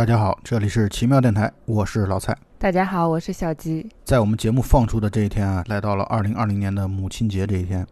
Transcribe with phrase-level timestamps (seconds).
[0.00, 2.34] 大家好，这里是奇妙电台，我是老蔡。
[2.58, 3.86] 大家好，我是小吉。
[4.02, 7.86] 在我们节目放出的这一天啊，来到了二零二零年的母亲节这一天，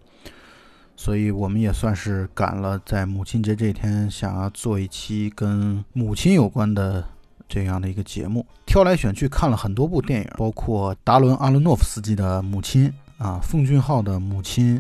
[0.97, 7.05] 所以我们也算是赶了在母亲节这一天，想要做一期跟母亲有关的
[7.47, 8.47] 这样的一个节目。
[8.65, 12.91] 挑来选去看了很多部电影，包括达伦·阿伦诺夫斯基的《母亲》
[13.23, 14.79] 啊，奉俊昊的《母亲》，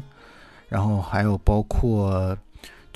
[0.71, 2.35] 然后还有包括。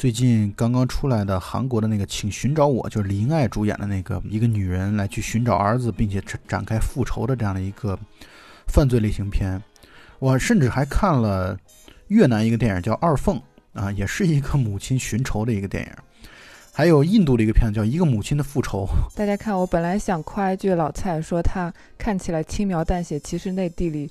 [0.02, 7.96] 最近刚刚出来的韩国的那个《请寻找我》，就是李英爱主演的那个一个女人来去寻找儿子，并且展开复仇的这样的一个
[8.66, 9.62] 犯罪类型片。
[10.18, 11.56] 我甚至还看了
[12.08, 13.40] 越南一个电影叫《二凤》，
[13.80, 15.92] 啊，也是一个母亲寻仇的一个电影。
[16.72, 18.84] 还有印度的一个片子叫《一个母亲的复仇》。
[19.16, 24.10] 大家看，我本来想夸一句老蔡，说他看起来轻描淡写，其实内地里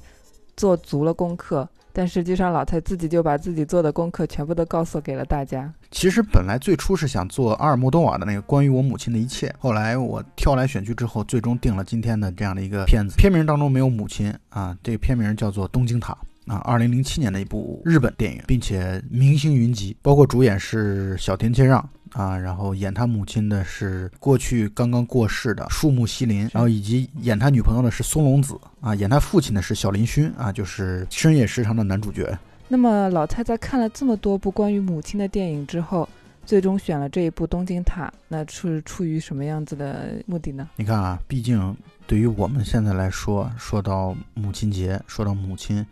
[0.55, 1.67] 做足了功课。
[1.93, 5.71] 但实际上，老蔡自己就把自己做的功课全部都告诉给了大家。
[5.91, 13.15] 其实本来最初是想做阿尔莫多瓦的那个关于我母亲的一切，后来我挑来选去之后，最终定了今天的这样的一个片子。
[13.17, 16.17] 片名当中没有母亲啊，这个片名叫做《东京塔》
[16.53, 21.87] 啊，二零零七年的一部日本电影，并且明星云集，包括主演是小田切让。
[22.13, 32.37] 啊，然后演他母亲的是过去刚刚过世的树木希林，然后以及演他女朋友的是松隆子啊，演他父亲的是小林勋啊，就是《深夜食堂》的男主角。
[32.67, 36.07] 那么老蔡在看了这么多部关于母亲的电影之后，
[36.45, 40.69] 最终选了这一部《东京塔》，那是出于什么样子的目的呢？
[40.75, 41.75] 你看啊，毕竟
[42.07, 45.85] 对于我们现在来说，说到母亲节，说到母亲。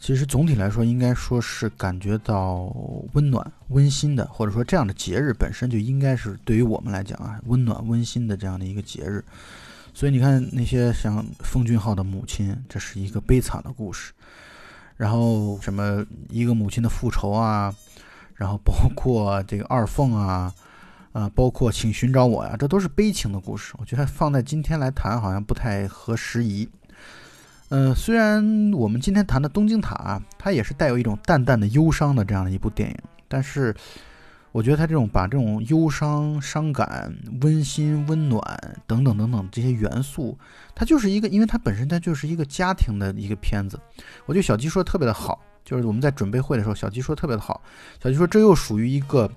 [0.00, 2.72] 其实总体来说，应该说是感觉到
[3.14, 9.24] 温暖、温馨的，或者说这样的节日本身就应该是对于我们来讲啊，温暖、温馨的这样的一个节日。
[9.92, 14.12] 所以你看那些像奉俊昊的母亲，这是一个悲惨的故事；
[14.96, 17.74] 然后什么一个母亲的复仇啊，
[18.36, 20.54] 然后包括这个二凤啊，
[21.10, 23.74] 啊，包括请寻找我呀，这都是悲情的故事。
[23.78, 26.68] 我觉得放在今天来谈，好像不太合时宜。
[27.70, 32.96] 嗯，虽然我们今天谈的《东京塔》啊，它也是带有一种淡淡的忧伤的这样的一部电影，
[33.28, 33.74] 但是
[34.52, 38.42] 我觉得它这种把这种忧伤、伤感、温馨、温暖
[38.86, 40.34] 等等等等这些元素，
[40.74, 43.78] 它就是一个，因为它本身它就是一个家庭的一个片子。
[44.24, 47.60] 我觉得小鸡说的特别的好，就是我们在准备会的时候，小鸡说特别的好。
[48.02, 49.30] 小鸡说这又属于一个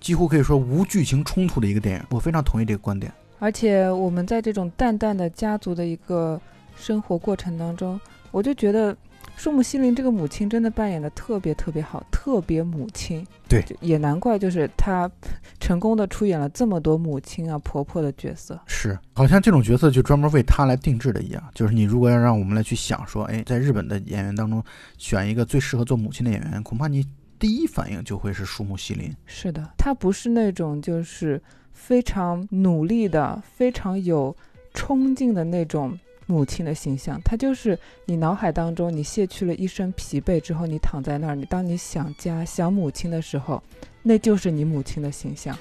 [0.00, 3.12] 几乎可以说无剧情冲突的一个电影，我非常同意这个观点。
[3.38, 6.40] 而且我们在这种淡淡的家族的一个。
[6.76, 8.96] 生活过程当中，我就觉得
[9.36, 13.26] 树木希林这个母亲真的扮演的特别特别好，特别母亲。
[13.48, 15.10] 对，也难怪就是她
[15.60, 18.60] 成功的出演了这么多母亲啊、婆婆的角色。
[18.66, 21.42] 是，好像这种角色就专门为她来定制的一样。
[21.54, 24.62] 就是你如果要让我们来去想说，哎，在日本的演员当中
[24.98, 27.04] 选一个最适合做母亲的演员，恐怕你
[27.38, 29.14] 第一反应就会是树木希林。
[29.26, 31.40] 是的，她不是那种就是
[31.72, 34.36] 非常努力的、非常有
[34.72, 35.98] 冲劲的那种。
[36.26, 43.62] 母亲的形象，她就是你脑海当中，你卸去了一身疲惫之后，你躺在那儿，你当你想家、想母亲的时候，
[44.02, 45.56] 那就是你母亲的形象。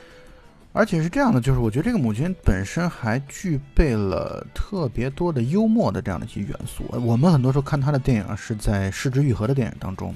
[0.71, 6.83] 而且是这样的，就是我觉得这个母亲本身还具备了特别多的幽默的这样的一些元素。
[7.05, 10.15] 我们很多时候看她的电影是在失之愈合的电影当中，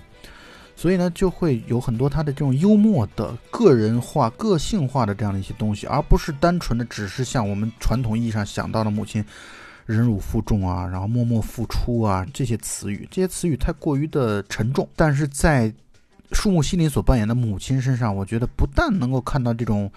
[0.76, 9.24] 所以呢，就会有很多她的这种幽默的、个人化、个性化的这样的一些东西，而不是单纯的只是像我们传统意义上想到的母亲。
[9.88, 14.88] 忍辱负重啊，然后默默付出啊，这些词语，这些词语太过于的沉重。
[14.98, 15.74] 但是在
[16.34, 19.90] 树木希林所扮演的母亲身上，我觉得不但能够看到这种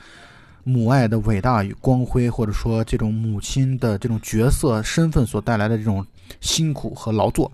[0.62, 6.06] 母爱的伟大与光辉，或者说这种母亲的这种角色身份所带来的这种
[6.40, 7.50] 辛苦和劳作，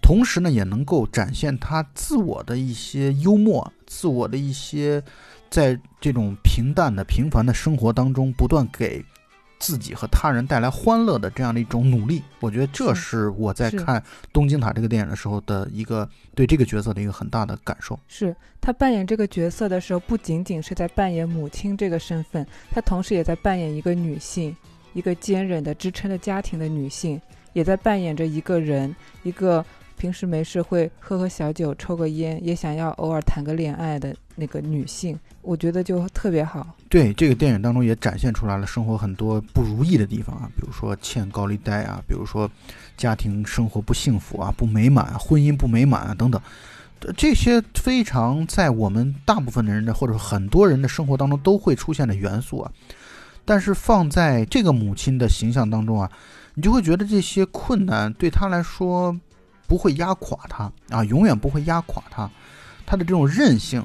[0.00, 5.02] 同时呢，也能够展现她自我的一些幽默，自我的一些
[5.50, 9.04] 在这种平淡的平凡的生活当中不断给。
[9.60, 14.00] 自己和他人带来欢乐的这样的一种努力，我觉得这是我在看
[14.32, 17.96] 《东京塔》这个电影的时候的一个对这个角色的一个很大的感受。
[18.08, 24.56] 是他扮演这个角色的时候，不仅仅是在扮演母亲这个身份，他同时也在扮演一个女性，
[24.94, 27.20] 一个坚韧的支撑着家庭的女性，
[27.52, 29.64] 也在扮演着一个人，一个。
[30.00, 36.74] 平时没事会喝喝小酒、抽个烟，也想要偶尔谈个恋爱的那个女性，我觉得就特别好。
[36.88, 42.50] 对这个电影当中也展现出来了生活很多不如意的地方啊，比如说欠高利贷啊，比如说
[42.96, 46.40] 家庭生活不幸福啊、不美满、婚姻不美满啊等等，
[47.14, 52.72] 这些非常在我们大部分的人的或者很多人的生活当中都会出现的元素啊，
[53.44, 56.10] 但是放在这个母亲的形象当中啊，
[56.54, 59.14] 你就会觉得这些困难对她来说。
[59.70, 62.28] 不会压垮他啊，永远不会压垮他，
[62.84, 63.80] 他的这种韧性，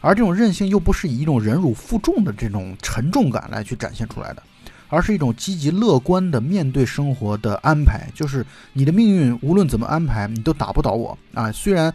[0.00, 4.42] 而这种韧性又不是以一种忍辱负重的这种沉重感来去展现出来的，
[4.88, 8.08] 而是一种积极乐观的面对生活的安排。
[8.14, 11.52] 就是你的命运无论怎么安排，你都打不倒我啊！
[11.52, 11.92] 虽然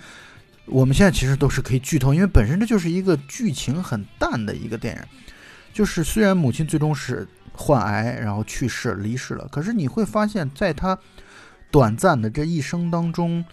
[0.68, 5.02] 我们现在其实都是可以剧透，因为本身这就是一个剧情很淡的一个电影。
[5.74, 10.96] 就是虽然母亲最终是患癌，然后去世离世了，可是你会发现在她
[11.72, 13.44] 短暂的这一生当中，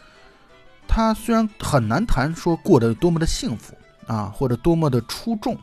[0.86, 3.74] 他虽然很难谈说过得多么的幸福
[4.06, 5.56] 啊，或者多么的出众，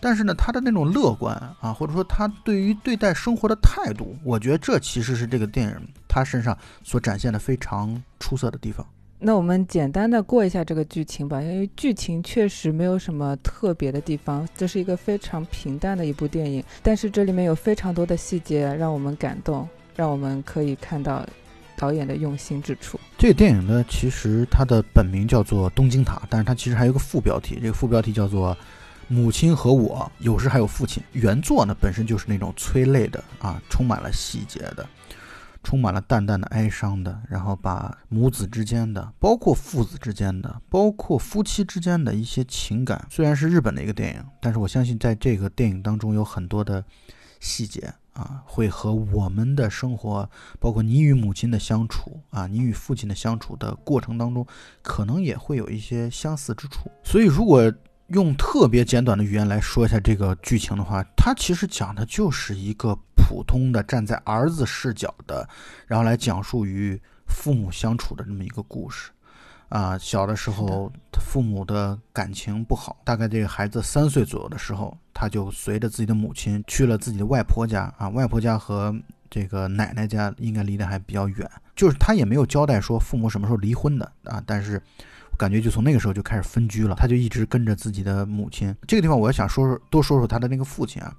[0.00, 8.86] 但是呢，他的那种乐观啊，或者说他对于对待生活的态度，我觉得这其实是这个电影他身上所展现的非常出色的地方。
[9.20, 21.26] 那我们简单的过一下这个剧情吧，因为剧情确实没有什么特别的地方，这是一个非常平淡的一部电影，但是这里面有非常多的细节让我们感动，让我们可以看到
[21.78, 22.98] 导演的用心之处。
[23.16, 28.52] 这个电影呢，其实它的本名叫做《东京塔》，但是它其实还有一个副标题，这个副标题叫做
[29.06, 31.02] 《母亲和我》，有时还有父亲。
[31.12, 34.84] 原作呢本身就是那种催泪的啊，充满了细节的。
[35.64, 46.82] 充满了淡淡的哀伤的，然后把母子之间的，包括父子之间的，包括夫妻之间的一些情感，虽然是日本的一个电影，但是我相信在这个电影当中有很多的
[47.40, 50.28] 细节啊，会和我们的生活，
[50.58, 54.44] 包括你与母亲的相处啊，你与父亲的相处的过程当中，
[54.82, 56.90] 可能也会有一些相似之处。
[57.04, 57.72] 所以，如果
[58.08, 65.48] 用特别简短的语言来说一下这个剧情的话，它其实讲的就是一个普通的站在儿子视角的，
[65.86, 69.12] 然后来讲述与父母相处的这么一个故事。
[69.68, 77.92] 啊，小的时候父母的感情不好，大概这个孩子三岁左右的时候，他就随着自己的母亲去了自己的外婆家。
[77.98, 78.94] 啊，外婆家和
[79.30, 84.82] 这个奶奶家应该离得还比较远，就是他也没有交代说父母什么时候离婚的啊，但是。
[85.36, 88.74] 感觉就从那个时候就开始分居了，他就一直跟着自己的母亲。
[88.88, 91.14] 这个地方我要想说说，多说说他的那个父亲啊。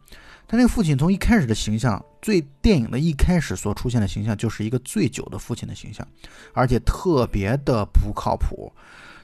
[0.49, 6.05] 他那个父亲从一开始的形象，最电影的一开始所出现的形象，就是一个醉酒的父亲的形象，
[6.53, 8.73] 而且特别的不靠谱，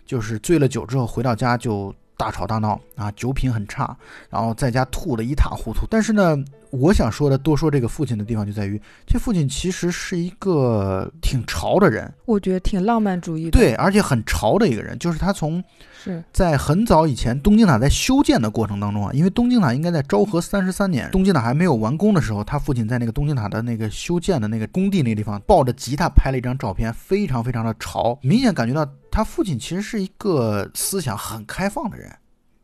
[0.06, 1.94] 就是醉了酒之后回到家就。
[2.18, 3.96] 大吵大闹啊，酒品很差，
[4.30, 5.86] 然后在家吐得一塌糊涂。
[5.90, 6.38] 但是呢，
[6.72, 13.52] 我想说的多说这个父亲的地方就在于，这父亲其实是一个挺潮的人，我觉得挺浪漫主义的。
[13.52, 15.64] 对，而且很潮的一个人，就是他从
[16.04, 28.90] 是在很早以前东京塔在修建的过程当中啊，因为东京塔应该在昭和三十三年，东京塔还没有完工的时候，他父亲在那个东京塔的那个修建的那个工地那个地方抱着吉他拍了一张照片，非常非常的潮，明显感觉到。
[29.16, 32.14] 他父亲其实是一个思想很开放的人，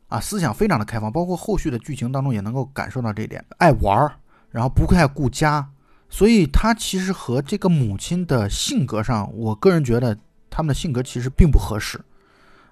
[0.08, 4.12] 啊，思想非常的开放，包括后续的剧情当中也能够感受到这一点，爱玩儿，
[4.50, 5.66] 然后不太顾家，
[6.10, 10.14] 所以他其实和这个母亲的性格上，我个人觉得
[10.50, 11.98] 他们的性格其实并不合适，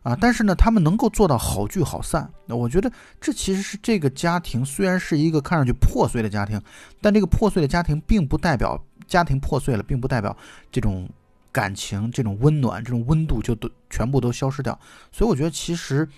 [0.03, 6.61] 啊，但是呢，他们能够做到好聚好散，那我觉得这其实是这个家庭虽然是一个看上去破碎的家庭，
[7.01, 10.37] 但这个破碎的家庭并不代表家庭破碎了，并不代表
[10.71, 11.09] 这种。
[11.53, 14.79] 感情这种温暖、这种温度就都全部都消失掉，
[15.11, 16.09] 所以我觉得其实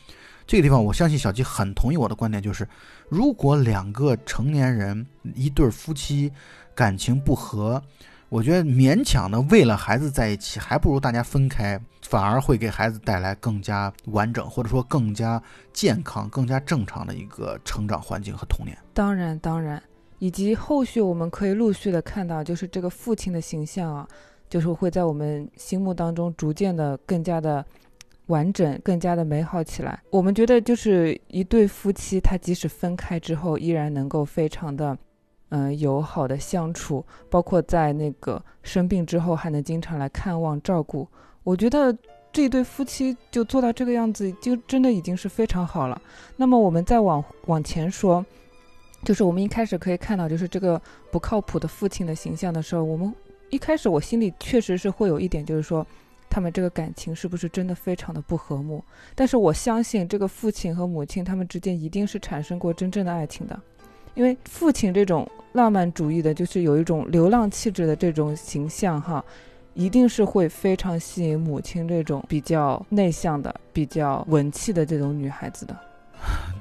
[0.47, 2.69] 这个地方，我相信小吉很同意我的观点，就是
[3.09, 6.31] 如果两个成年人一对夫妻
[6.75, 7.83] 感情不和，
[8.29, 18.77] 我觉得勉强的为了孩子在一起，还不如大家分开，反而会给孩子带来更加完整，或者说更加健康、更加正常的一个成长环境和童年。
[18.93, 19.83] 当然，当然，
[20.19, 24.09] 以及后续我们可以陆续的看到，就是这个父亲的形象啊。
[24.53, 27.65] 就是会在我们心目当中逐渐的更加的
[28.27, 29.99] 完整，更加的美好起来。
[30.11, 34.95] 我们觉得，就是一对夫妻，他即使分开之后，依然能够非常的，
[35.49, 41.09] 嗯，友好的相处，包括在那个生病之后，还能经常来看望照顾。
[41.45, 41.97] 我觉得
[42.31, 45.99] 这一对夫妻就做到这个样子，就真的已经是非常好了。
[46.37, 48.23] 那么我们再往往前说，
[49.03, 50.79] 就是我们一开始可以看到，就是这个
[51.11, 53.11] 不靠谱的父亲的形象的时候，我们。
[53.53, 55.87] 一开始我心里确实是会有一点，就是说，
[56.31, 58.83] 他们这个感情是不是真的非常的不和睦？
[59.15, 63.61] 但是我相信这个父亲和母亲他们之间一定是产生过真正的爱情的，
[64.15, 69.23] 因为父亲这种浪漫主义的，就是有一种流浪气质的这种形象哈，
[69.75, 75.79] 一定是会非常吸引母亲这种比较内向的、比较文气的这种女孩子的。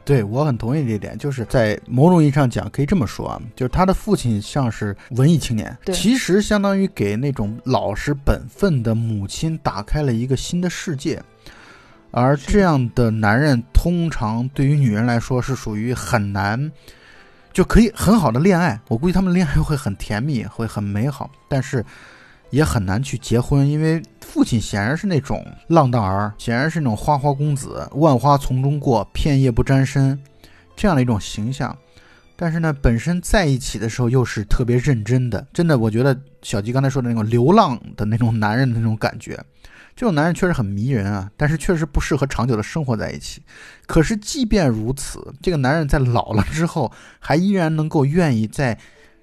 [0.04, 11.22] 对我很同意这一点，就是在某种意义上讲，可以这么说啊，就是他的父亲像是文艺青年，其实相当于给那种老实本分的母亲打开了一个新的世界，
[12.12, 16.72] 而这样的男人通常对于女人来说是属于很难，
[17.54, 21.86] 就可以很好的恋爱，我估计他们恋爱会很甜蜜，会很美好，但是。
[22.52, 30.18] 也很难去结婚，因为父亲显然是那种浪荡儿，显然是那种花花公子，万花丛中过，片叶不沾身，
[30.76, 31.76] 这样的一种形象。
[32.36, 35.46] 但是呢，本身在一起的时候又是特别认真的。
[35.54, 39.40] 真的，我觉得小吉刚才说的那种流浪的那种男人的那种感觉，
[39.96, 43.44] 这种男人确实很迷人啊，但是确实不适合长久的生活在一起。
[43.86, 48.78] 可是即便如此，这个男人在老了之后，还依然能够愿意在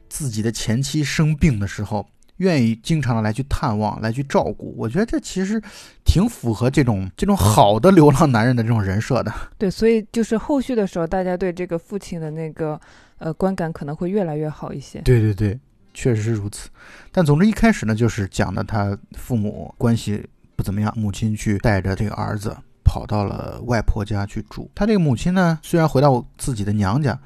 [0.09, 2.09] 自己的前妻生病的时候。
[2.39, 5.63] 愿意经常的来去探望，来去照顾，我觉得这其实
[6.05, 9.33] 挺符合这种这种好的流浪男人的这种人设的。
[9.57, 12.81] 对，所以就是后续的时候，大家对这个父亲的那个
[13.19, 15.01] 呃观感可能会越来越好一些。
[15.03, 15.59] 对对对，
[15.95, 16.69] 确实是如此。
[17.13, 20.25] 但总之一开始呢，就是讲的他父母关系
[20.57, 24.71] 不怎么样，母亲去带着这个儿子跑到了外婆家去住。
[24.75, 27.19] 他这个母亲呢，虽然回到自己的娘家。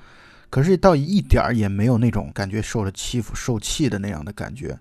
[0.52, 4.78] 可是倒一点儿也没有那种感觉受了欺负、受气的那样的感觉。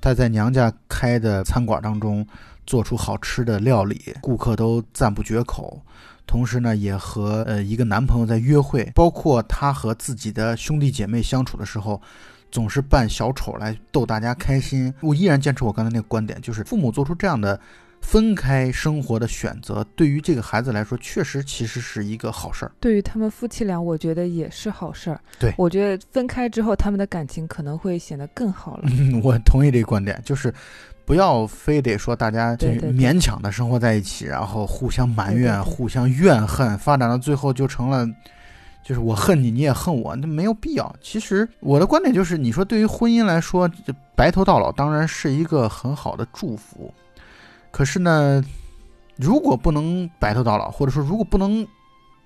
[0.00, 2.24] 她在娘家开的餐馆当中
[2.64, 5.82] 做出好吃的料理，顾客都赞不绝口。
[6.28, 12.00] 同时呢，也和呃一个男朋友在约会，包括她和自己的兄弟姐妹相处的时候，
[12.50, 14.92] 总是扮小丑来逗大家开心。
[15.00, 17.58] 我依然坚持我刚才那个观点，就是父母做出这样的。
[18.02, 22.72] 分开生活的选择，对于这个孩子来说，确实其实是一个好事儿。
[22.80, 25.20] 对于他们夫妻俩，我觉得也是好事儿。
[25.38, 28.88] 对，我觉得分开之后，他们的感情可能会显得更好了。
[28.90, 30.50] 嗯， 我同意这个观点，就是
[31.04, 38.08] 不要非得说大家就勉强的生活在一起，然后互相埋怨、互相怨恨，发展到最后就成了，
[38.82, 40.94] 就是我恨你，你也恨我，那没有必要。
[41.00, 46.92] 其实我的观点就是，你说对于婚姻来说，这白头到老当然是一个很好的祝福。
[47.70, 48.42] 可是呢，
[49.16, 51.66] 如果不能白头到老，或者说如果不能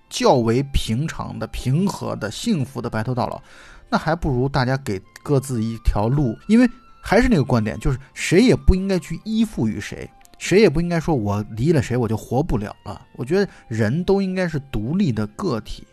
[0.08, 3.42] 较为平常的、平和的、幸福的白头到老，
[3.90, 6.34] 那还不如大家给各自一条路。
[6.46, 6.68] 因为
[7.02, 10.08] 还是那个观点，就是谁也不应该去依附于谁，
[10.38, 13.00] 谁也不应该说我离了谁我就活不了了。
[13.16, 15.86] 我觉得人都应该是独立的个体，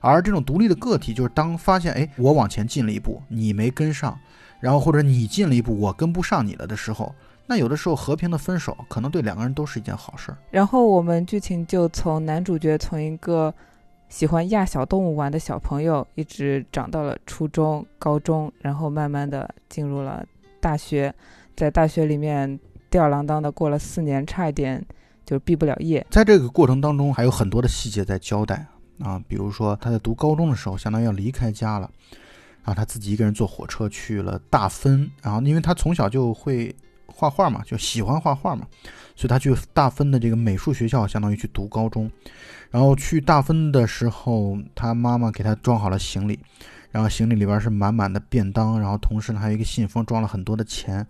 [0.00, 4.18] 而这种独立的个体，就是当发现哎我往前进了一步，你没跟上，
[4.60, 7.14] 然后或者你进了一步，我跟不上你了的时候。
[7.50, 10.36] 那有的时候和平的分手，可能对两个人都是一件好事儿。
[10.50, 13.54] 然后我们剧情就从男主角从一个
[14.10, 20.22] 喜欢压小动物玩的小朋友，一直长到了初中、高中，然后慢慢的进入了
[20.60, 21.14] 大学，
[21.56, 24.84] 在大学里面吊儿郎当的过了四年，差一点
[25.24, 26.06] 就毕不了业。
[26.10, 28.66] 在这个过程当中，还有很多的细节在交代
[29.00, 31.90] 啊，比如说他在读高中的时候，相当于要离开家了，
[32.62, 36.74] 然后他自己一个人坐火车去了大分，然后因为他从小就会。
[37.10, 38.64] 画画嘛，就喜欢画画嘛，
[39.16, 42.08] 所以他去大分的这个美术学校，相当于去读高中。
[42.70, 46.38] 然后去大分的时候，他妈妈给他装好了行李，
[46.90, 51.06] 然后行李里边是满满的便当，然后同时呢还有一个信封，装了很多的钱，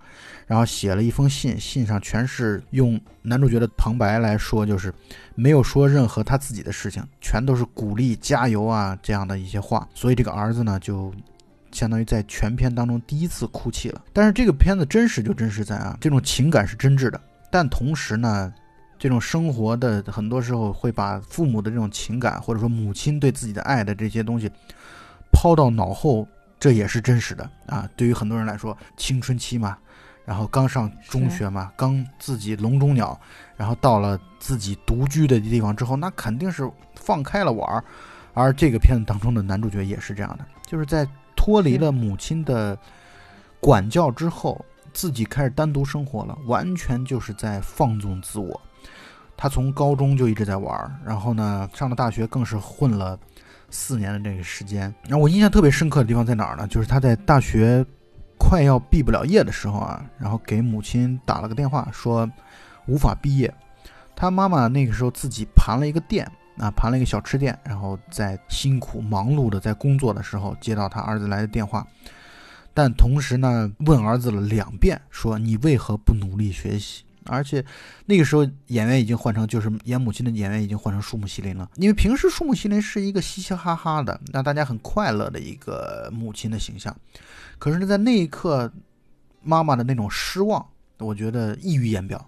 [0.47, 4.93] 然后写了一封信，信上全是用男主角的旁白来说，就是
[5.35, 9.89] 没有说任何他自己的事情，全都是鼓励加油啊这样的一些话。
[9.95, 11.13] 所以这个儿子呢就。
[11.71, 18.51] 相当于在全片当中第一次哭泣了，但是这个片子真实就真实在啊，这种情感是真挚的，但同时呢，
[18.99, 24.51] 这种生活的很多时候会把父母的这种情感，或者说母亲对自己的爱的这些东西
[25.33, 26.27] 抛到脑后，
[26.59, 27.89] 这也是真实的啊。
[27.97, 29.79] 对于很多人来说，青春期嘛，
[30.25, 33.19] 然后刚上中学嘛，刚自己笼中鸟，
[33.57, 37.85] 然后到了自己独居的地方之后，那肯定是放开了玩儿。
[38.35, 41.07] 而这个片子当中的男主角也是这样的，就是在。
[41.41, 42.77] 脱离了母亲的
[43.61, 44.63] 管教之后，
[44.93, 48.61] 自己开始单独生活了，完全就是在放纵自我。
[49.39, 53.19] 他从高中就一直在玩，然后呢，上了大学更是混了
[53.71, 54.93] 四年的这个时间。
[55.05, 56.67] 然后我印象特别深刻的地方在哪儿呢？
[56.67, 57.87] 就是他在大学
[58.37, 62.29] 快要毕不了业的时候啊，然后给母亲打了个电话，说
[62.87, 63.55] 无法毕业。
[64.17, 66.31] 他妈妈那个时候自己盘了一个店。
[66.61, 71.87] 啊，盘了一个小吃店，然后在辛苦忙碌的在工作的时候，接到他儿子来的电话，
[72.75, 77.05] 但同时呢，问儿子了两遍，说你为何不努力学习？
[77.29, 77.65] 而且
[78.07, 81.71] 那个时候演员已经换成，就是演母亲的演员已经换成树木希林了。
[81.77, 86.97] 因为平时树木希林是一个嘻嘻哈哈的，让大家很快乐的一个母亲的形象，
[87.59, 88.73] 可是呢，在那一刻，
[89.43, 90.67] 妈妈的那种失望，
[90.99, 92.27] 我觉得溢于言表，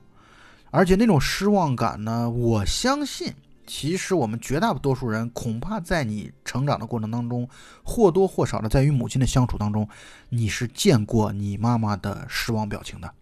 [0.70, 3.34] 而且那种失望感呢，我相信。
[3.66, 7.48] 其实我们绝大多数人恐怕在你成长的过程当中，
[7.84, 9.88] 或多或少的在与母亲的相处当中，
[10.28, 13.14] 你是见过你妈妈的失望表情的。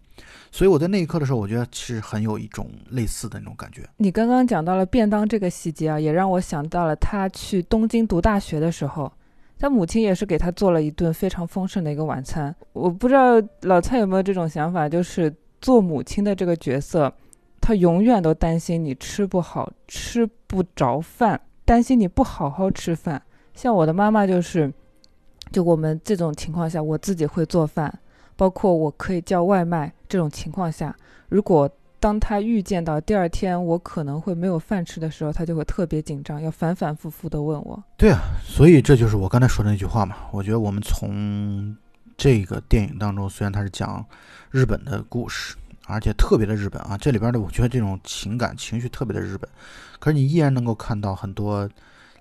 [0.51, 3.89] 所以我在那一刻的时候，我觉得是很有一种类似的那种感觉。
[3.97, 9.13] 你刚刚讲到了便当这个细节啊，也让我想到了他去东京读大学的时候，
[9.59, 12.55] 他母亲也是给他做了一顿非常丰盛的一个晚餐。
[12.73, 17.13] 我不知道老蔡有没有这种想法，就是做母亲的这个角色。
[17.61, 23.21] 他永远都担心你吃不好、吃不着饭，担心你不好好吃饭。
[23.53, 24.73] 像我的妈妈就是，
[25.53, 27.93] 就我们这种情况下，我自己会做饭，
[28.37, 30.97] 包括我可以叫外卖这种情况下，
[31.29, 31.69] 如果
[32.01, 37.83] 当他预见到第二天我可能会没有饭吃的时候，他就会特别紧张，要反反复复的问我。
[37.97, 40.17] 对啊，所以这就是我刚才说的那句话嘛。
[40.31, 41.77] 我觉得我们从
[42.17, 44.05] 这个电影当中，虽然它是讲
[44.53, 49.51] 日本的故事，而且特别的日本啊，这里边的我觉得这种情感情绪特别的日本，
[49.99, 51.69] 可是你依然能够看到很多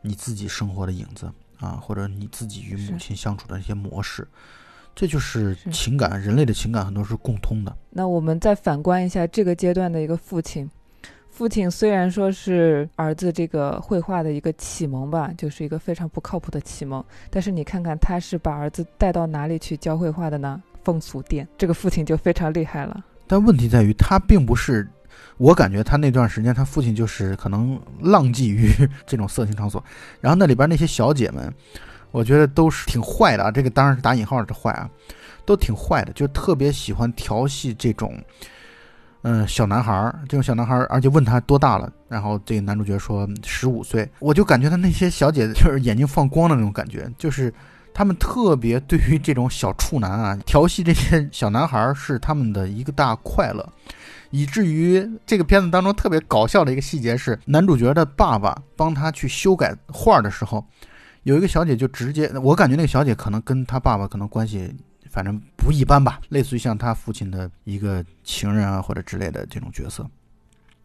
[0.01, 4.27] 你自己生活的影子啊，或者你自己与母亲相处的一些模式。
[5.00, 7.77] 这就是情感，人类的情感很多是共通的。
[7.92, 10.68] 那我们再反观一下这个阶段的一个父亲，
[11.30, 20.60] 父亲虽然说是儿子这个绘画的一个启蒙吧，就是一个非常不靠谱的启蒙，但是你看看他是把儿子带到哪里去教绘画的呢？
[20.84, 23.06] 风俗店，这个父亲就非常厉害了。
[23.27, 24.89] 但问题在于，他并不是，
[25.38, 28.72] 我感觉他那段时间，他父亲就是可能浪迹于
[29.06, 29.84] 这种色情场所，
[30.20, 31.54] 然后那里边那些小姐们。
[32.17, 34.89] 我觉得都是挺坏的啊，这个当然是打引号的坏啊，
[35.45, 38.19] 都挺坏的，就特别喜欢调戏这种，
[39.21, 47.53] 嗯，小男孩儿，这种小男孩儿，而且问他多大了，然后这个男主角说十五岁，我就感觉他那些小姐就是眼睛放光的那种感觉，就是
[47.93, 53.63] 他们特别对于这种小处男啊， 调戏这些小男孩儿是他们的一个大快乐，
[54.31, 60.65] 以至于这个片子当中特别搞笑的一个细节是，男主角的爸爸帮他去修改画的时候。
[61.27, 64.74] 有一个小姐就直接，我感觉那个小姐可能跟她爸爸可能关系，
[65.10, 70.10] 反正不一般吧，类似于像她父亲的一个情人啊或者之类的这种角色，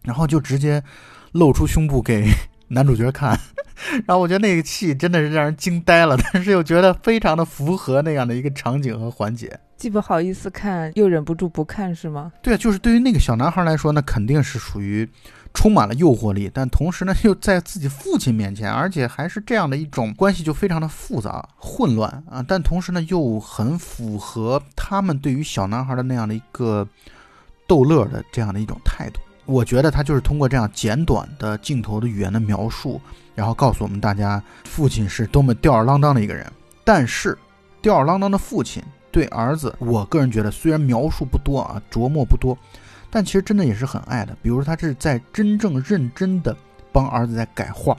[0.03, 0.83] 然后就直接
[1.31, 2.27] 露出胸部给
[2.67, 3.39] 男主角看，
[4.05, 12.33] 然后我觉得那个戏真的是让人惊呆了， 但是又觉得非常的符合那样的一个场景和环节，既不好意思看，又忍不住不看，是吗？
[12.43, 15.09] 对啊，就是对于那个小男孩来说，那肯定是属于。
[15.55, 22.45] 充满了诱惑力，但同时呢，又在自己父亲面前， 而且还是这样的一种关系，就非常的复杂混乱啊。
[22.47, 26.87] 但同时呢，又很符合他们对于小男孩的那样的一个
[27.67, 29.21] 逗乐的这样的一种态度。
[29.45, 33.01] 我觉得他就是通过这样简短的镜头的语言的描述，
[33.35, 36.47] 然后告诉我们大家，父亲是多么吊儿郎当的一个人。
[36.85, 37.37] 但是，
[37.81, 42.57] 吊儿郎当的父亲对儿子，我个人觉得虽然描述不多啊，琢磨不多。
[43.15, 46.57] 但其实真的也是很爱的，比如说他是在真正认真的
[46.91, 47.95] 帮儿子在改画，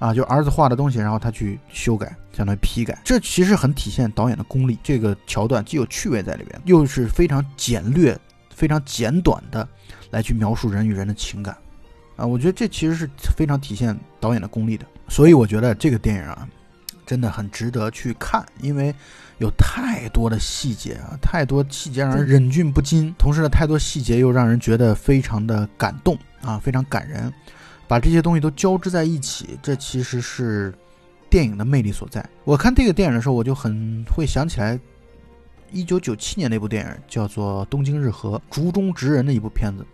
[0.00, 4.76] 啊，就儿子画的东西，然后他去修改，相当于批改，这其实很体现导演的功力。
[4.82, 8.18] 这个桥段既有趣味在里边，又是非常简略、
[8.52, 9.66] 非常简短的
[10.10, 11.56] 来去描述人与人的情感，
[12.16, 14.84] 啊，我觉得这其实是非常体现导演的功力的。
[15.08, 16.48] 所以我觉得这个电影啊，
[17.06, 18.94] 真的很值得去看，因为。
[19.38, 23.14] 有太多的细节啊，太多细节让人忍俊不禁。
[23.18, 27.30] 同时呢，太多细节又让人觉得非常的感动啊，非常感人。
[27.86, 30.72] 把这些东西都交织在一起，这其实是
[31.28, 32.26] 电影的魅力所在。
[32.44, 34.80] 我看这个电影的时候，我就很会想起来
[35.70, 39.84] 一九九七年那部电影，叫做《东京日和》，竹中直人的一部片子。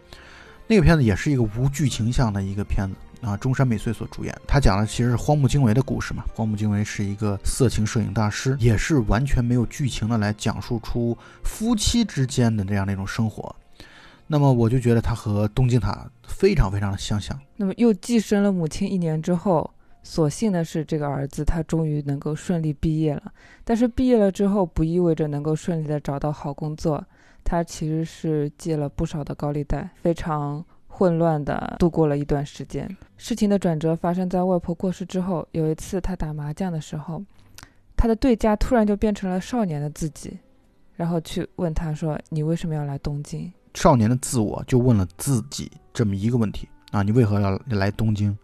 [0.68, 2.94] 那个片子也是一个无剧情向的一个片子。
[3.22, 6.24] 啊，中山美穗所主演，他讲的其实是荒木经惟的故事嘛。
[6.34, 13.54] 荒木经惟是一个色情摄影大师，也是完全没有剧情的来讲述出夫妻之间的这样的一种生活。
[14.26, 17.38] 那么我就觉得他和东京塔非常非常的相像。
[17.56, 19.70] 那么又寄生了母亲一年之后，
[20.02, 23.32] 所幸的是这个儿子他终于能够顺利毕业了。
[23.62, 27.04] 但是毕业了之后，不意味着能够顺利的找到好工作，
[27.44, 30.64] 他其实是借了不少的高利贷，非常。
[31.02, 32.88] 混乱的度过了一段时间。
[33.16, 35.44] 事情的转折发生在外婆过世之后。
[35.50, 37.20] 有一次，他打麻将的时候，
[37.96, 40.38] 他的对家突然就变成了少年的自己，
[40.94, 48.36] 然后去问他说：“你为什么要来东京？”少年的自我就问了自己这么一个问题啊：“你为何要来东京？”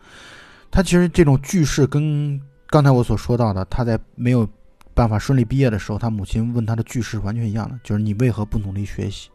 [0.69, 4.49] 他其实这种句式跟刚才我所说到的，他在没有
[4.95, 9.31] 办法顺利毕业的时候，他母亲问他的句式完全一样的，就是“你为何不努力学习？”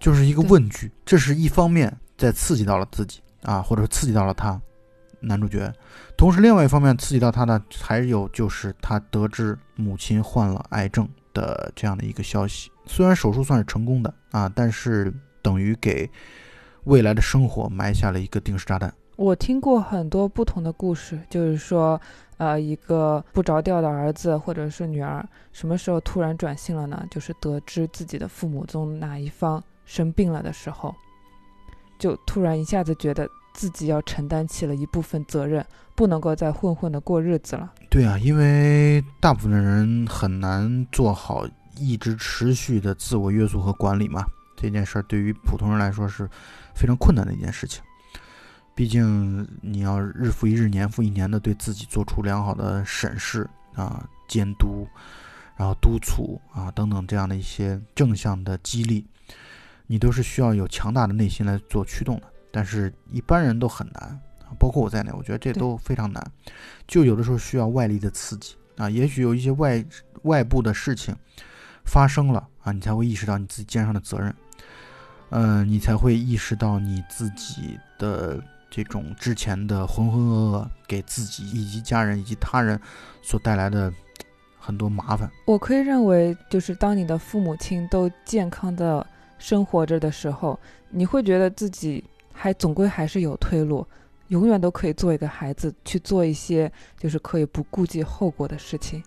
[0.00, 0.90] 就是一个问句。
[1.04, 1.94] 这是一方面。
[2.20, 4.60] 在刺激到了自己啊，或者说刺激到了他，
[5.20, 5.72] 男主角。
[6.18, 12.70] 同时，另外一方面刺激到他的还有就是他得知母亲患了癌症的这样的一个消息。
[12.84, 16.10] 虽然手术算是成功的啊，但是等于给
[16.84, 18.92] 未来的生活埋下了一个定时炸弹。
[19.16, 21.98] 我听过很多不同的故事，就是说，
[22.36, 27.02] 呃，一个不着调的儿子或者是女儿，什么时候突然转性了呢？
[27.10, 30.94] 就是得知自己的父母中哪一方生病了的时候。
[32.00, 37.72] 就突然一下子觉得自己要承担起了一部分责任，不能够再混混的过日子了。
[37.88, 44.24] 对啊，因为大部分人很难做好一直持续的自我约束和管理嘛。
[44.56, 46.28] 这件事儿对于普通人来说是
[46.74, 47.82] 非常困难的一件事情。
[48.74, 54.86] 毕竟你要日复一日、年复一年的对自己做出良好的审视啊，监督，
[55.56, 59.06] 然后督促啊等等这样的一些正向的激励，
[59.90, 62.22] 你都是需要有强大的内心来做驱动的。
[62.52, 64.20] 但是一般人都很难，
[64.56, 66.24] 包括我在内，我觉得这都非常难。
[66.86, 69.84] 就有的时候需要外力的刺激啊，也许有一些外
[70.22, 71.12] 外部的事情
[71.84, 74.32] 发生了啊，你才会意识到你自己肩上的责任，
[75.30, 82.80] 嗯，你才会意识到你自己的这种之前的浑浑噩噩，给自己以及家人以及他人
[83.22, 83.92] 所带来的
[84.56, 85.28] 很多麻烦。
[85.46, 89.04] 我可以认为，就是当你的父母亲都健康的
[89.40, 90.56] 生活着的时候，
[90.90, 92.04] 你会觉得自己。
[92.32, 93.86] 还总归还是有退路，
[94.28, 99.02] 永远都可以做一个孩子，去做一些就是可以不顾及后果的事情。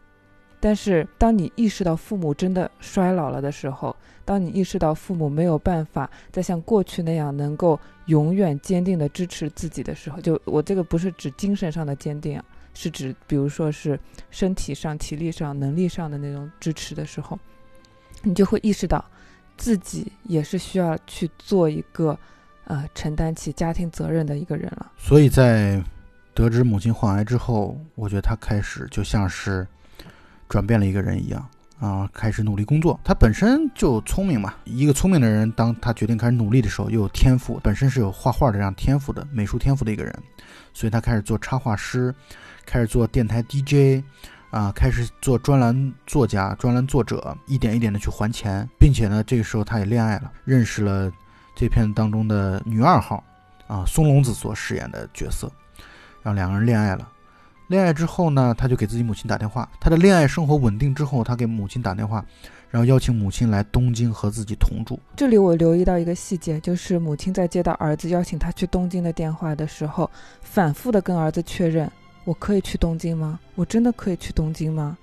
[0.60, 17.40] 但是，当你意识到父母真的衰老了的时候，当你意识到父母没有办法再像过去那样能够永远坚定的支持自己的时候，就我这个不是指精神上的坚定啊，是指比如说是身体上、体力上、能力上的那种支持的时候，
[18.22, 19.04] 你就会意识到
[19.58, 22.18] 自己也是需要去做一个。
[22.66, 24.90] 呃，承担起家庭责任的一个人了。
[24.98, 25.84] 所以在
[26.34, 29.68] 得知母亲患癌之后，我觉得他开始就像是
[30.48, 31.46] 转变了一个人一样
[31.82, 32.98] 啊，开始努力工作。
[33.04, 40.18] 他本身就聪明嘛，一个聪明的人，当他决定开始努力的时候，又有天赋，本身是有画画的这样天赋的美术天赋的一个人，
[40.74, 42.16] 所以他开始做插画师，
[42.66, 44.02] 开始做电台 DJ，
[44.54, 51.12] 啊，开始做专栏作家、专栏作者，一点一点的去还钱，并且呢，这个时候他也恋爱了，认识了。
[51.56, 53.24] 这片当中的女二号，
[53.68, 55.52] 啊，松隆子所饰演的角色，
[56.22, 57.08] 让两个人恋爱了。
[57.68, 59.68] 恋爱之后呢，他就给自己母亲打电话。
[59.80, 62.24] 他的恋爱生活稳定之后，他给母亲打电话，
[62.70, 65.00] 然后邀请母亲来东京和自己同住。
[65.16, 70.10] 这里我留意到一个细节，就是母亲在接到儿子邀请他去东京的电话的时候，
[70.42, 71.90] 反复的跟儿子确认
[72.26, 73.40] ：“我可以去东京吗？
[73.56, 74.98] 我真的可以去东京吗？”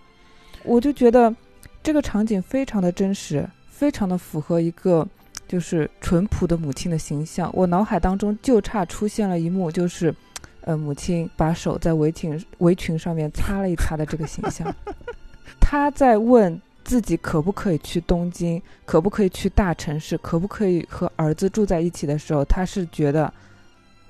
[0.65, 1.35] 我就觉得
[1.83, 5.07] 这个场景非常的真实，非常的符合一个。
[5.49, 10.15] 就是淳朴的母亲的形象，我脑海当中就差出现了一幕，就是，
[10.61, 14.73] 呃，母亲把手在围裙围裙上面擦了一擦的这个形象。
[15.61, 23.35] 她在问自己可不可以去东京，可不可以去大城市，可不可以和儿子住在一起的时候，她是觉得，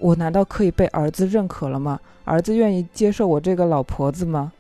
[0.00, 2.00] 我难道可以被儿子认可了吗？
[2.24, 4.52] 儿子愿意接受我这个老婆子吗？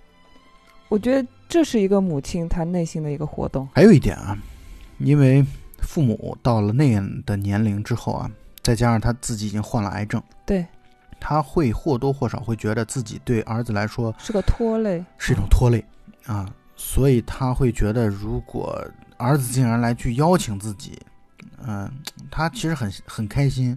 [0.88, 3.68] 我觉得这是一个母亲她内心的一个活动。
[3.74, 4.36] 还有一点啊，
[4.98, 5.44] 因为。
[5.82, 8.30] 父母到了那样的年龄之后啊，
[8.62, 10.64] 再加上他自己已经患了癌症，对，
[11.18, 15.82] 他会或多或少会觉得自己对儿子来说是个拖累，是一种拖累
[16.26, 18.78] 啊，所以他会觉得，如果
[19.16, 21.00] 儿子竟然来去邀请自己，
[21.66, 21.90] 嗯，
[22.30, 23.76] 他其实很很开心，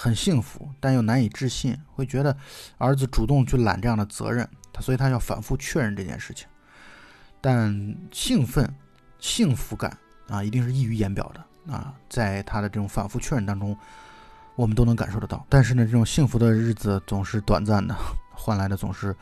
[0.00, 2.34] 很幸福，但又难以置信，会觉得
[2.78, 6.48] 儿子主动去揽这样的责任，他所以他要反复确认这件事情，
[7.38, 8.74] 但兴奋、
[9.18, 9.94] 幸福感。
[10.30, 11.92] 啊，一定是溢于言表的啊！
[12.08, 13.76] 在他的这种反复确认当中，
[14.54, 15.44] 我们都能感受得到。
[15.48, 17.92] 但是呢，这种幸福的日子总是短暂的，
[18.32, 19.12] 换来的总是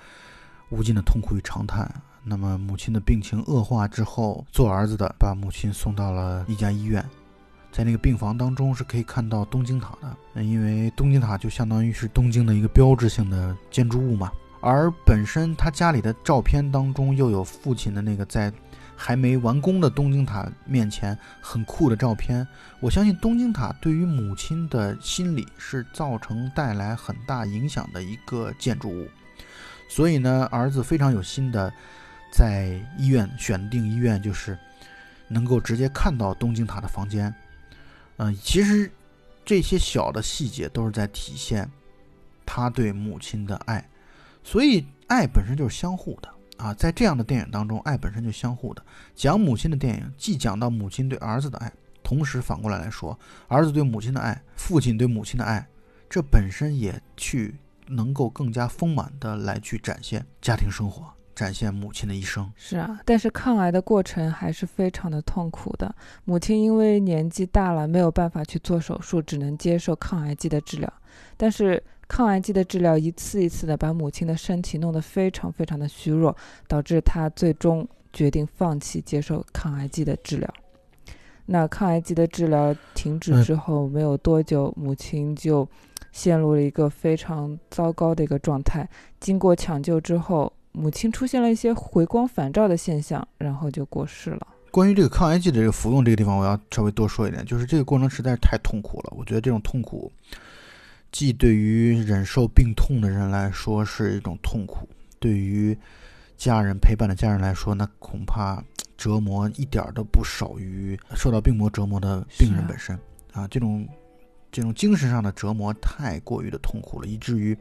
[0.68, 1.90] 无尽的痛苦与长叹。
[2.22, 7.02] 那么，母亲的病情恶化之后，做儿子的把母亲送到了一家医院，
[7.78, 9.96] 在那个病房当中是可以看到东京塔
[10.34, 14.32] 的，因为东京塔就相当于是东京的一个标志性的建筑物嘛。
[14.60, 18.52] 而本身他家里的照片当中又有父亲的那个在。
[19.00, 22.44] 还没完工的东京塔面前很酷的照片，
[22.80, 29.06] 我相信东京塔对于母亲的心理是造成带来很大影响的一个建筑物。
[29.88, 31.72] 所以呢，儿子非常有心的
[32.32, 34.58] 在医院选定医院，就是
[35.28, 37.32] 能够直接看到东京塔的房间。
[38.18, 38.90] 嗯，其实
[39.44, 41.68] 这些小的细节都是在体现
[42.44, 43.88] 他对母亲的爱，
[44.44, 46.28] 所以爱本身就是相互的。
[46.58, 48.84] 啊，在这样的电影当中，爱本身就相互的。
[49.14, 55.64] 讲母亲的电影，既讲到母亲对儿子的爱，同时反过来来说，儿子对母亲的爱，父亲对母亲的爱，
[56.10, 57.54] 这本身也去
[57.86, 61.06] 能够更加丰满的来去展现家庭生活，
[61.38, 62.52] 展现母亲的一生。
[62.56, 65.94] 是啊，但是抗癌的过程还是非常的痛苦的。
[66.24, 70.92] 母亲因为年纪大了，没有办法去做手术，只能接受抗癌剂的治疗。
[71.36, 80.52] 但是抗癌剂的治疗一次一次的把母亲的身体弄得非常非常的虚弱，导致她最终决定放弃接受抗癌剂的治疗。
[81.46, 85.66] 那抗癌剂的治疗停止之后没有多久，母亲就
[86.10, 88.88] 陷入了一个非常糟糕的一个状态。
[89.20, 94.46] 经过抢救之后，母亲出现了一些回光返照的现象，然后就过世了。
[94.70, 99.12] 关于这个抗癌剂的这个服用这个地方，我要稍微多说一点，就是这个过程实在是太痛苦了。
[99.16, 100.12] 我觉得这种痛苦。
[101.10, 104.86] 既对于忍受病痛的人来说是一种痛苦，
[105.18, 105.76] 对于
[106.36, 108.62] 家人陪伴的家人来说，那恐怕
[108.96, 112.94] 折磨一点儿都不少于受到病魔折磨的病人本身
[113.32, 113.48] 啊。
[113.48, 113.88] 这种
[114.52, 117.56] 这种精神上的折磨太过于的痛苦了，以至于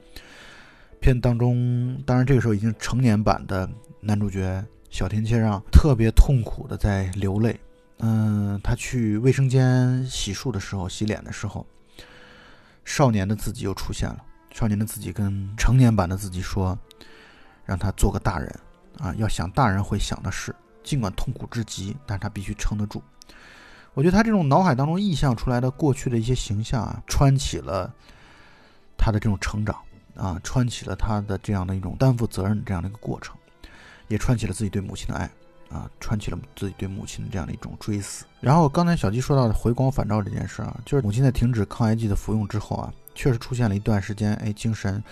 [1.00, 3.70] 片当中，当然这个时候已经成年版的
[4.02, 7.60] 男主角小田切让特别痛苦的在流泪。
[8.00, 11.66] 嗯，他去卫生间洗漱的时候，洗脸的时候，
[12.86, 14.24] 少年的自己又出现了。
[14.52, 16.78] 少年的自己跟成年版的自己说，
[17.66, 18.60] 让他做个大人
[19.00, 23.02] 啊，要想大人会想的事，尽管痛苦至极，但是他必须撑得住。
[23.94, 27.92] 我觉得他这种脑海当中臆想出来的过去的一些形象啊，穿起了
[28.96, 29.76] 他的这种成长
[30.18, 33.36] 啊，穿起了他的这样的一种担负责任这样的一个过程，
[34.08, 35.30] 也穿起了自己对母亲的爱
[35.70, 38.26] 啊，穿起了自己对母亲的这样的一种追思。
[38.42, 45.04] 然后刚才小鸡说到的回光返照这件事啊，就是母亲在停止抗癌剂的服用之后啊，确实出现了一段时间，哎，精神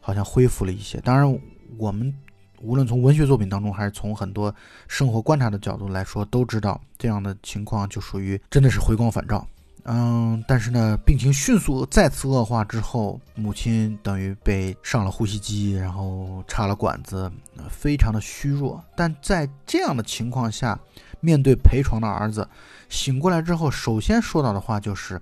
[0.00, 1.00] 好像恢复了一些。
[1.00, 1.40] 当然，
[1.78, 2.14] 我们
[2.60, 4.54] 无论从文学作品当中，还是从很多
[4.86, 9.44] 生活观察的角度来说，都知道这样的情况就属于真的是回光返照。
[9.84, 17.30] 嗯，但是呢，病情迅速再次恶化之后，母亲等于被上了呼吸机，然后插了管子，
[17.68, 18.82] 非常的虚弱。
[18.94, 20.78] 但在这样的情况下，
[21.20, 22.48] 面对陪床的儿子，
[22.88, 25.20] 醒过来之后，首先说到的话就是：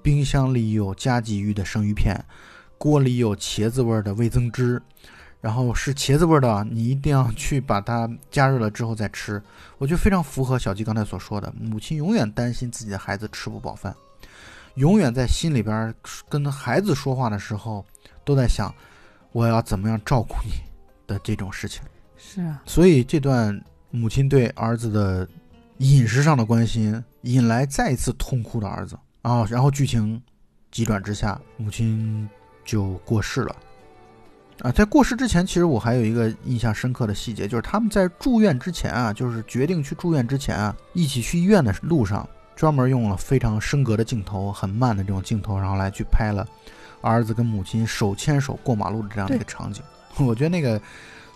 [0.00, 2.14] 冰箱里有加鲫鱼的生鱼片，
[2.78, 4.80] 锅里有茄子味的味增汁，
[5.40, 9.40] 然后是茄子味儿的啊，你一定要去把它加热了之后再吃。
[9.78, 13.94] 我觉得非常符合小鸡刚才所说的，母亲永远担心自己的孩子吃不饱饭，
[14.74, 15.94] 永远在心里边
[16.28, 17.84] 跟孩子说话的时候
[18.24, 18.74] 都在想，
[19.30, 20.52] 我要怎么样照顾你
[21.06, 21.82] 的这种事情。
[22.16, 23.58] 是啊，所以这段
[23.90, 25.26] 母亲对儿子的
[25.78, 29.44] 饮食上的关心，引来再一次痛哭的儿子啊。
[29.48, 30.20] 然后剧情
[30.72, 32.28] 急转直下，母亲
[32.64, 33.54] 就过世了。
[34.62, 46.44] 啊，在过世之前，其实我还有一个印象深刻的细节，就是他们在住院之前啊，就是决定去住院之前啊，一起去医院的路上，专门用了非常升格的镜头，很慢的这种镜头，然后来去拍了
[47.00, 49.80] 儿子跟母亲手牵手过马路的这样的一个场景。
[50.18, 50.80] 我觉得那个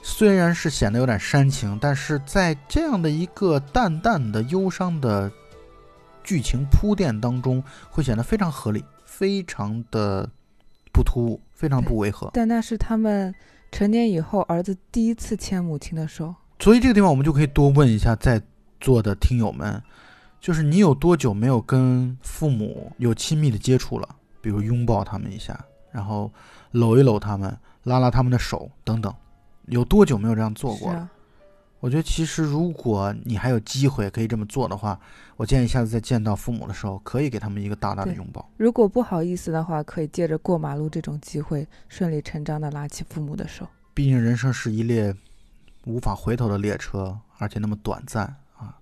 [0.02, 5.30] 虽然是显得有点煽情，但是在这样的一个淡淡的忧伤的
[6.24, 10.28] 剧情铺垫当中，会显得非常合理，非常的
[10.92, 12.30] 不突兀，非常不违和。
[12.34, 13.34] 但那是他们
[13.70, 16.34] 成年以后儿子第一次牵母亲的手。
[16.58, 18.40] 所以这个地方我们就可以多问一下在
[18.80, 19.82] 座的听友们，
[20.40, 24.08] 就是你有多久没有跟父母有亲密的接触了？
[24.40, 25.58] 比如拥抱他们一下，
[25.90, 26.30] 然后
[26.72, 29.12] 搂一搂他们，拉拉他们的手等等，
[29.66, 31.08] 有多久没有这样做过了？
[31.82, 34.96] 我觉得其实如果你还有机会可以这么做的话，
[35.36, 38.48] 我建议下次再见到父母的时候，可以给他们一个大大的拥抱。
[38.56, 43.66] 如果不好意思的话，可以借着过马路这种机会，顺理成章的拉起父母的手。
[43.92, 45.12] 毕竟人生是一列
[45.84, 48.78] 无法回头的列车，而且那么短暂啊，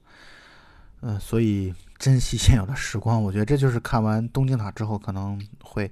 [1.01, 3.23] 嗯、所以珍惜现有的时光。
[3.23, 5.91] 我觉得这就是看完东京塔之后可能会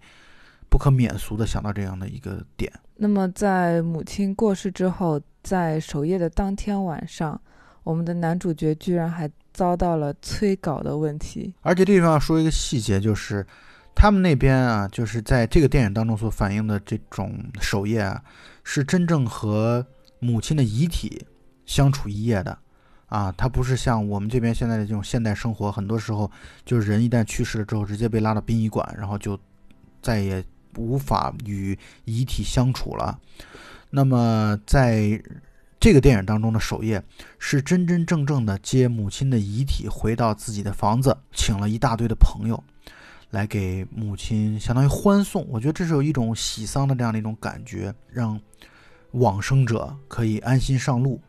[0.69, 2.71] 不可免俗的想到这样的一个点。
[2.97, 5.19] 那么在母亲过世之后，
[5.49, 7.41] 在首页的当天晚上，
[7.83, 11.55] 我们的男主角居然还遭到了催稿的问题。
[11.63, 13.47] 而且这地方要说一个细节，就是
[13.95, 18.23] 他们那边啊，就是在这个电影当中所反映的这种守夜啊，
[18.63, 19.87] 是真正和
[20.19, 21.25] 母亲的遗体
[21.65, 22.59] 相处一夜的
[23.07, 26.31] 啊，它不是像我们这边现在的这种现代生活，很多时候
[26.67, 29.41] 就是人一旦去世了之后，直接被拉到殡仪馆，然后就
[30.03, 30.45] 再也
[30.77, 33.19] 无法与遗体相处了。
[33.91, 35.23] 那么在
[35.81, 37.03] 这个电影当中的守夜，
[37.39, 42.63] 是真真正正的接母亲的遗体回到自己的房子，请了一大堆的朋友
[43.31, 45.47] 来给母亲相当于欢送。
[45.49, 48.41] 我觉得这是有一种喜丧的这样的一种感觉，让
[49.13, 51.21] 往生者可以安心上路。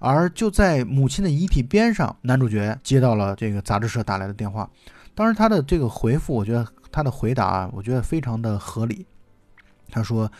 [0.00, 4.68] 而就在母亲的遗体边上，男主角接到了这个杂志社打来的电话。
[5.14, 9.06] 当时，他的这个回复，我觉得他的回答，我觉得非常的合理。
[9.90, 10.30] 他说：“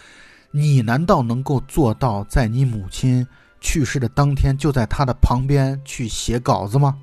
[0.56, 3.26] 你难道能够做到在你母亲
[3.60, 6.96] 去世的当天就在她的旁边去写稿子吗？”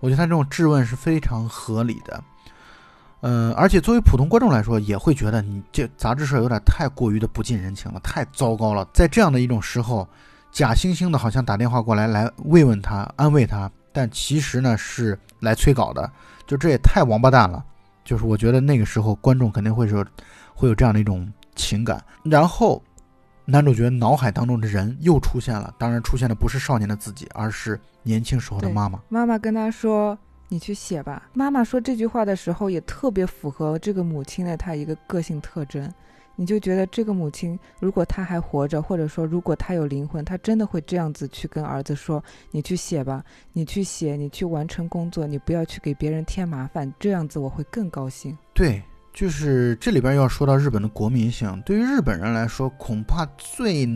[0.00, 2.22] 我觉得他这种质问是非常合理的。
[3.22, 8.86] 嗯，而且作为普通观众来说，也会觉得你这杂志社有点太过于的不近人情了，太糟糕了。
[8.92, 10.08] 在这样的一种时候，
[10.50, 16.10] 假惺惺的好像打电话过来来慰问他、安慰他，但其实呢是来催稿的，
[16.46, 17.64] 就这也太王八蛋了。
[18.02, 20.04] 就是我觉得那个时候观众肯定会是
[20.54, 22.02] 会有这样的一种情感。
[22.24, 22.82] 然后
[23.50, 29.02] 男主角脑海当中的人又出现了，当然出现的不是少年的自己，而是年轻时候的妈妈。
[29.08, 30.16] 妈妈跟他说
[30.48, 35.92] ：“你去写吧。”妈妈说这句话的时候，也特别符合这个母亲的她一个个性特征。
[36.36, 48.38] 你就觉得这个母亲，如果她还活着，或者说如果她有灵魂，她真的会这样子去跟儿子说：“你去写吧，你去写，你去完成工作，你不要去给别人添麻烦。”这样子我会更高兴。
[48.54, 53.88] 对，就是这里边要说到日本的国民性，对于日本人来说，恐怕最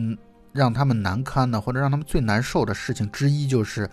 [0.51, 3.89] 让他们难堪的，或者让他们最难受的事情之一，就是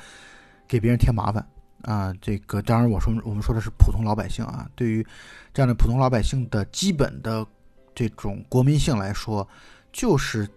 [0.67, 1.47] 给别人添麻烦。
[1.83, 5.05] 啊，这个当然我说我们说的是普通老百姓啊，对于
[5.53, 7.45] 这样的普通老百姓的基本的
[7.95, 9.49] 这种国民性来说，
[9.93, 10.49] 就是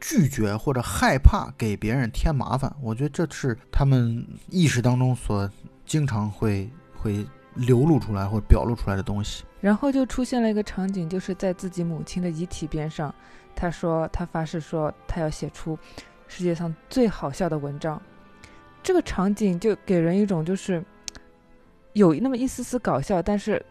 [0.00, 2.70] 拒绝或者害怕给别人添麻烦。
[2.82, 5.50] 我觉得这是他们意识当中所
[5.86, 9.44] 经常会会流露出来或表露出来的东西。
[9.64, 13.14] 然后就出现了一个场景，就是在自己母亲的遗体边上，
[13.56, 15.78] 他说他发誓说他要写出
[16.28, 17.98] 世界上最好笑的文章。
[18.82, 20.84] 这个场景就给人一种就是
[21.94, 23.64] 有那么一丝丝搞笑，但是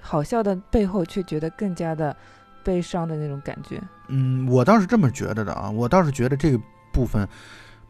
[0.00, 2.16] 好笑的背后却觉得更加的
[2.64, 3.80] 悲伤的那种感觉。
[4.08, 6.58] 嗯，我倒是这么觉得的啊，我倒是觉得这个
[6.92, 7.24] 部分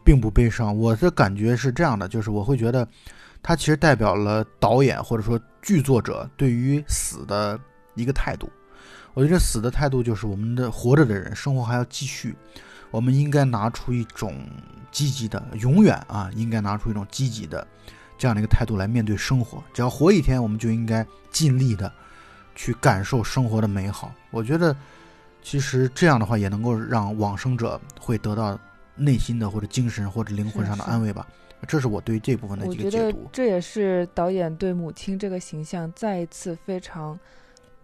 [0.07, 0.73] 并不悲伤。
[0.73, 2.87] 我的感觉是这样的，就是我会觉得
[3.43, 7.59] 它其实代表了导演或者说剧作者对于死的
[7.95, 8.49] 一个态度。
[9.13, 12.33] 我觉得死的态度就是我们的活着的人生活还要继续，
[12.89, 14.33] 我们应该拿出一种。
[14.89, 17.67] 积极的，永远啊，应该拿出一种积极的
[18.17, 19.61] 这样的一个态度来面对生活。
[19.71, 21.91] 只要活一天，我们就应该尽力的
[22.55, 24.11] 去感受生活的美好。
[24.31, 24.75] 我觉得，
[25.43, 28.57] 其实这样的话也能够让往生者会得到
[28.97, 31.27] 内心的或者精神或者灵魂上的安慰吧。
[31.67, 33.29] 这是我对这部分的一个解读。
[33.31, 37.19] 这也是导演对母亲这个形象再一次非常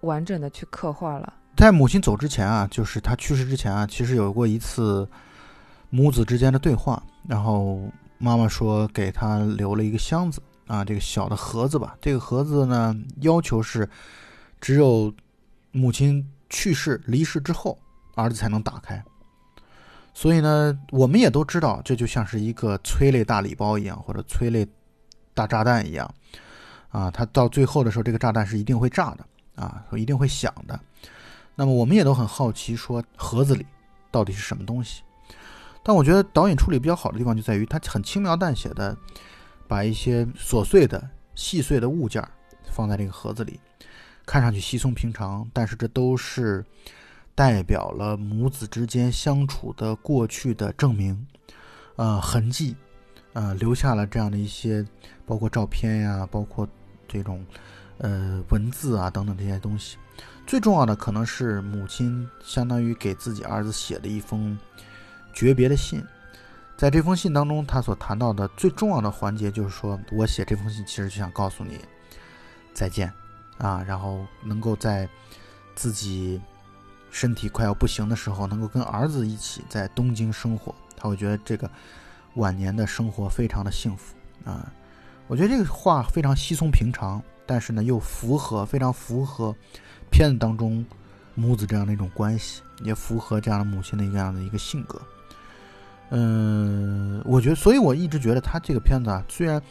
[0.02, 1.34] 完整的去刻画了。
[1.56, 5.08] 在母亲走之前啊，就是她去世之前啊，其实有过一次。
[5.96, 7.80] 母子之间的对话，然后
[8.18, 11.96] 妈妈说给他留了一个箱子啊，这个小的盒子吧。
[12.02, 13.88] 这个盒子呢，要求是
[14.60, 15.14] 只有
[15.72, 17.78] 母亲去世离世之后，
[18.16, 19.06] 儿子才能打开。
[20.14, 24.68] 所以呢，我们也都知道，这就像是一个催泪大礼包一样，或者催泪
[25.34, 26.14] 大炸弹一样
[26.90, 27.10] 啊。
[27.10, 30.80] 它到最后的时候，这个炸弹是一定会炸的啊，一定会响的。
[31.56, 33.66] 那么我们也都很好奇，说盒子里
[34.12, 35.02] 到底是什么东西？
[35.84, 38.96] 但我觉得导演处理比较好的地方就在于，他很轻描淡写的
[39.68, 42.24] 把一些琐碎的、细碎的物件
[42.72, 43.60] 放在这个盒子里，
[44.26, 46.64] 看上去稀松平常，但是这都是
[47.36, 51.26] 代表了母子之间相处的过去的证明，
[51.96, 52.76] 呃，痕迹，
[53.34, 54.86] 呃，留下了这样的一些，
[55.26, 56.68] 包括照片呀，包括
[57.08, 57.46] 这种
[57.98, 59.98] 呃文字啊等等这些东西。
[60.46, 64.58] 最重要的可能是母亲相当于给自己儿子写的一封。
[65.34, 66.06] 诀别的信，
[66.78, 71.80] 在这封信当中，他所谈到的最重要的环节就是说，我写这封信其实就想告诉你
[72.72, 73.12] 再见
[73.58, 75.10] 啊，然后能够在
[75.74, 76.40] 自己
[77.14, 81.70] 身体快要不行的时候，能够跟儿子一起在东京生活，他会觉得这个
[82.34, 84.74] 晚年的生活非常的幸福啊。
[85.28, 89.56] 我觉得这个话非常稀松平常，但是呢，又符合非常符合
[90.10, 90.84] 片子当中
[91.36, 95.00] 母子这样的一种关系，也符合这样的母亲的一个样的一个性格。
[96.10, 99.62] 嗯，我觉得，所以我一直觉得他这个片子啊，虽然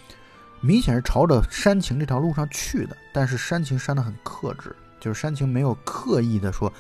[0.61, 6.73] 明显是朝着煽情这条路上去的，但是煽情煽得很克制，就是煽情没有刻意的说，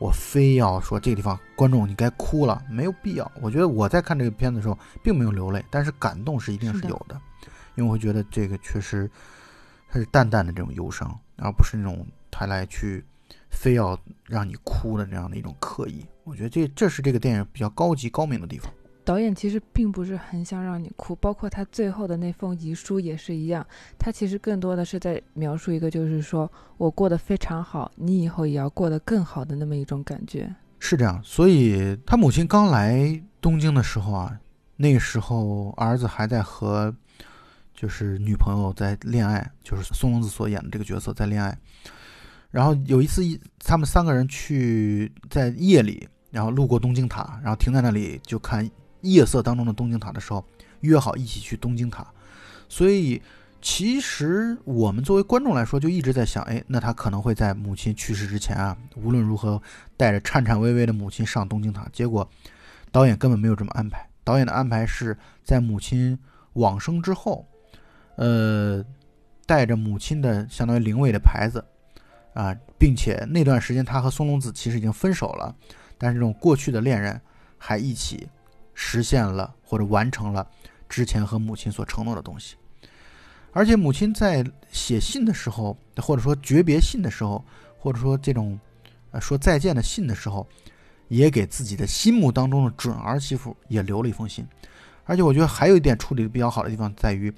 [0.00, 3.32] 我非要说这个地方观众你该哭了，没有必要。
[3.40, 7.20] 我觉得我在看这个片子的时候，并没有流泪，但是感动是一定是有的，
[7.74, 9.08] 因为我会觉得这个确实
[9.90, 13.04] 它是淡淡的这种忧伤，而不是那种他来去
[13.50, 16.06] 非要让你哭的这样的一种刻意。
[16.24, 18.72] 我觉得这这是这个电影比较高级高明的地方。
[19.04, 23.66] 导演其实并不是很想让你哭，包括他最后的那封遗书也是一样。
[23.98, 30.54] 他其实更多的是在描述一个，就是说我过得非常好，你以后也要过得更好的那么一种感觉。
[30.78, 34.38] 是这样，所以他母亲刚来东京的时候啊，
[34.76, 36.94] 那个时候儿子还在和
[37.74, 41.56] 就是女朋友在恋爱，就是松隆子所演的这个角色在恋爱。
[42.50, 43.22] 然后有一次，
[43.58, 48.68] 他们三个人去在夜里，然后路过东京塔，然后停在那里就看。
[49.02, 50.44] 夜色当中的东京塔的时候，
[50.80, 52.06] 约好一起去东京塔，
[52.68, 53.20] 所以
[53.62, 59.60] 其实我们作为观众来说，就一直在想，哎，那他可能会在母亲去世之前啊，无论如何
[59.96, 61.86] 带着颤颤巍巍的母亲上东京塔。
[61.92, 62.28] 结果
[62.90, 66.18] 导演根本没有这么安排，导演的安排是在母亲
[66.54, 67.46] 往生之后，
[68.16, 68.84] 呃，
[69.46, 71.64] 带着母亲的相当于灵位的牌子
[72.32, 75.54] 啊，并且那段时间他和松隆子其实已经分手了，
[75.98, 77.20] 但是这种过去的恋人
[77.58, 78.26] 还一起。
[78.74, 80.46] 实现了或者完成了
[80.88, 82.56] 之前和母亲所承诺的东西，
[83.52, 87.44] 而且母亲在写信的时候，或者说诀别信的时候，
[87.78, 88.58] 或者说这种
[89.10, 90.46] 呃说再见的信的时候，
[91.08, 94.46] 也给自己的心目当中的准儿媳妇也留了一封信。
[95.04, 97.32] 而且我觉得还有一点处理的比较好的地方在于，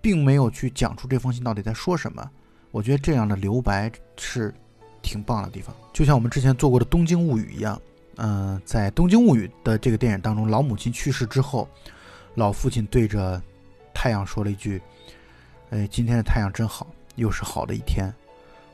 [0.00, 2.30] 并没有去讲出这封信到底在说什么。
[2.70, 4.54] 我觉得这样的留白是
[5.02, 7.80] 挺棒的地方，就像我们之前做过的《东京物语》一样。
[8.18, 11.68] 嗯，在《东京物语》的这个电影当中，老母亲去世之后，
[12.34, 13.40] 老父亲对着
[13.94, 14.82] 太阳说了一句
[15.70, 18.12] ：“哎，今天的太阳真好，又是好的一天。”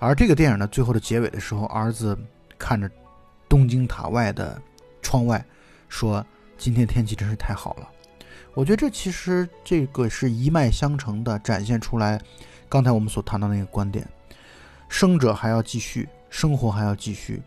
[0.01, 2.19] 而这个电影呢，最后的结尾的时候，儿子
[2.59, 2.91] 看着
[3.47, 4.61] 东京塔外的
[5.03, 5.45] 窗外，
[5.91, 6.25] 说
[6.57, 7.89] ：“今天天气真是太好了。”
[8.55, 12.19] 我觉得这其实这个是一脉相承的，展现出来
[12.69, 14.09] 刚才我们所谈到那个观点：
[14.89, 17.43] 生者还要继续，生活还要继续。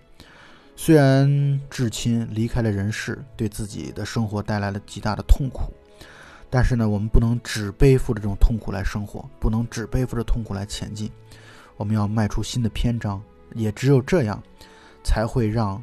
[0.79, 5.73] 虽然至亲离开了人世，对自己的生活带来了极大的痛苦，
[6.51, 11.11] 但是呢，我们不能只背负着这种痛苦来生活，不能只背负着痛苦来前进，
[11.77, 13.21] 我们要迈出新的篇章。
[13.55, 14.41] 也只有这样，
[15.03, 15.81] 才会让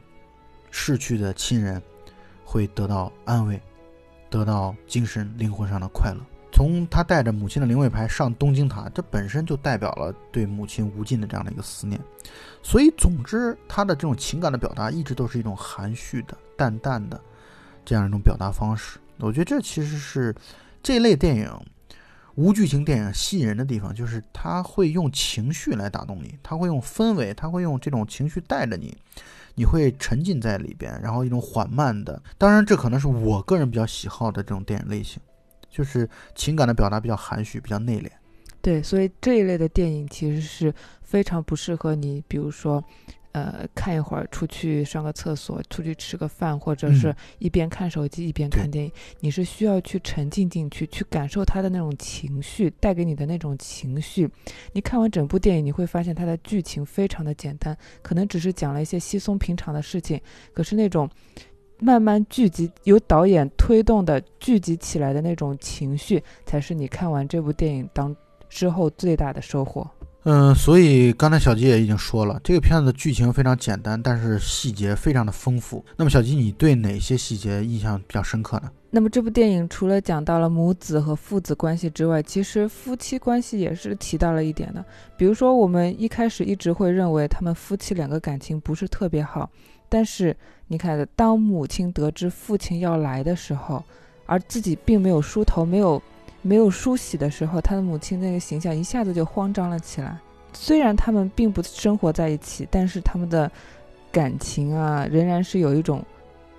[0.70, 1.82] 逝去的亲人
[2.44, 3.60] 会得到安慰，
[4.30, 6.20] 得到精神灵魂上的快乐。
[6.54, 12.00] 从他带着母亲的灵位牌上东京塔，这本身就代表了对母亲无尽的这样的一个思念。
[12.62, 17.20] 所以，总之，他的这种情感的表达一直都是一种含蓄的、淡淡的
[17.84, 19.00] 这样一种表达方式。
[19.18, 20.32] 我觉得这其实是
[20.80, 21.50] 这类电影
[22.36, 28.96] 无剧情电影吸引人的地方，就是他会用情绪来打动你，他会用氛围，他会用这种情绪带着你，
[29.56, 32.22] 你会沉浸在里边，然后一种缓慢的。
[32.38, 35.20] 当然，这可能是我个人比较喜好的这种电影类型。
[35.74, 38.08] 就是情感的表达比较含蓄，比较内敛。
[38.62, 40.72] 对，所以这一类的电影其实是
[41.02, 42.82] 非常不适合你，比如说，
[43.32, 48.92] 呃，看一会儿，出去上个厕所，出去吃个饭，或者是一边看手机一边看电影。
[49.18, 54.30] 你是需要去沉浸进去，去感受他的那种情绪带给你的那种情绪。
[54.72, 60.20] 你看完整部电影，你会发现它的剧情非常的简单，可能只是讲了一些稀松平常的事情，
[60.54, 61.10] 可是那种。
[61.80, 68.14] 慢慢聚集，由导演推动的聚集起来的那种情绪，才是你看完这部电影当
[68.48, 69.88] 之后最大的收获。
[70.26, 75.84] 嗯，所以刚才小吉也已经说了，这个片子的剧情非常简单，但是细节非常的丰富。
[75.96, 78.70] 那么小吉，你对哪些细节印象比较深刻呢？
[78.94, 84.84] 那么这部电影除了讲到了母子和父子关系之外，其实夫妻关系也是提到了一点的。
[85.16, 89.50] 比如说，我们一开始一直会认为他们夫妻两个感情不是特别好。
[89.88, 90.36] 但是
[90.68, 93.82] 你看，当母亲得知父亲要来的时候，
[94.26, 96.00] 而自己并没有梳头、没有
[96.40, 100.16] 没有梳洗的时候，他的母亲那个形象一下子就慌张了起来。
[100.52, 103.50] 虽然他们并不生活在一起，但是他们的
[104.12, 106.00] 感情啊，仍然是有一种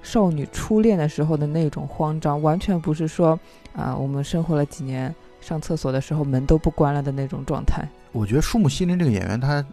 [0.05, 3.37] 少女初恋的时候的那种慌张，完全不是说
[3.75, 7.85] 啊，我们生活了几年，上厕所的时候门都不关了的那种状态。
[8.11, 9.65] 我觉得树木希林这个演员他。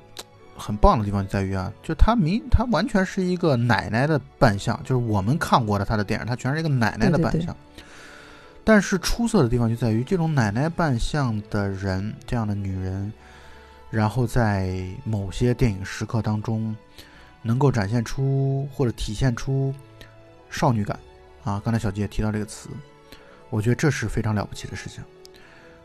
[0.54, 7.56] 很棒的地方就在于啊，就他明他完全是一个奶奶的扮相，就是我们看过的他的电影，他全是一个奶奶的扮相。
[8.62, 13.10] 但是出色的地方就在于这种奶奶扮相的人，这样的女人，
[13.90, 16.76] 然后在某些电影时刻当中，
[17.40, 19.74] 能够展现出或者体现出
[20.52, 20.96] 少女感
[21.42, 21.60] 啊。
[21.64, 22.68] 刚才小吉也提到这个词，
[23.50, 25.02] 我觉得这是非常了不起的事情。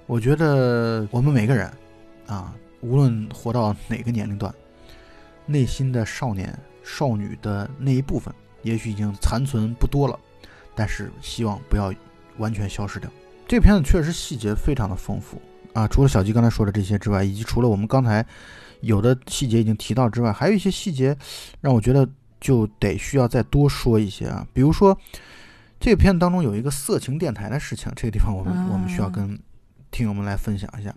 [0.06, 1.72] 我觉得我们每个人
[2.28, 2.54] 啊。
[2.82, 4.54] 无论活到哪个年龄段，
[5.48, 10.18] 内心的少年少女的那一部分，也许已经残存不多了，
[10.76, 11.92] 但是希望不要
[12.38, 13.10] 完全消失掉。
[13.48, 15.42] 这个片子确实细节非常的丰富
[15.74, 15.88] 啊！
[15.88, 18.24] 除了小吉刚才说的这些之外，以及除了我们刚才
[18.82, 21.18] 有的细节已经提到之外，还有一些细节
[21.60, 22.08] 让我觉得
[22.40, 24.46] 就得需要再多说一些啊。
[24.54, 24.98] 比如说，
[25.80, 29.38] 这个片子当中有一个色情电台的事情，这个地方我们我们需要跟
[29.92, 30.94] 听友们来分享一下。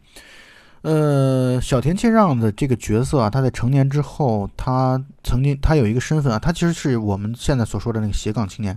[0.82, 8.74] 呃，小田切让的这个角色啊，他在成年之后，他曾经他有一个身份啊，他其实是我们现在所说的那个斜杠青年。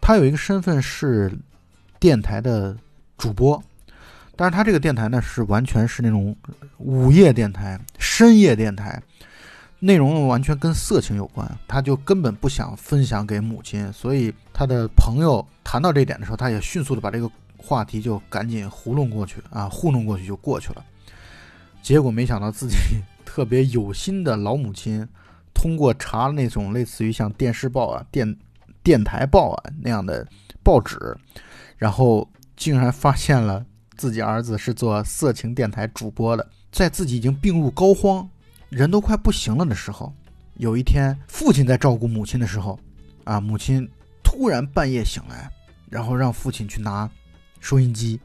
[0.00, 1.36] 他有一个身份是
[1.98, 2.76] 电台的
[3.16, 3.60] 主播，
[4.36, 6.36] 但是他这个电台呢是完全是那种
[6.76, 9.02] 午夜电台、深夜电台，
[9.80, 20.84] 内容完全跟色情有关，他就根本不想分享给母亲，所以他的朋友谈到这点的时候，他也迅速的把这个话题就赶紧糊弄过去啊，糊弄过去就过去了。
[21.80, 22.76] 结果没想到自己
[23.24, 25.06] 特别有心的老母亲，
[25.54, 28.36] 通过查那种类似于像电视报啊、电
[28.82, 30.26] 电台报啊那样的
[30.62, 31.16] 报纸，
[31.76, 33.64] 然后竟然发现了
[33.96, 36.44] 自己儿子是做色情电台主播的。
[36.70, 38.26] 在自己已经病入膏肓、
[38.68, 40.12] 人都快不行了的时候，
[40.54, 42.78] 有一天父亲在照顾母亲的时候，
[43.24, 43.88] 啊，母亲
[44.22, 45.50] 突然半夜醒来，
[45.88, 47.08] 然后让父亲去拿
[47.60, 48.20] 收音机，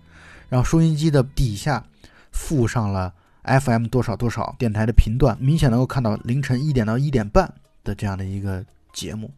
[0.50, 1.84] 然后收音机的底下
[2.32, 3.14] 附上了。
[3.46, 8.64] FM 多少多少电台的频段，明显能够看到凌晨一点到一点半的这样的一个
[8.94, 9.30] 节目，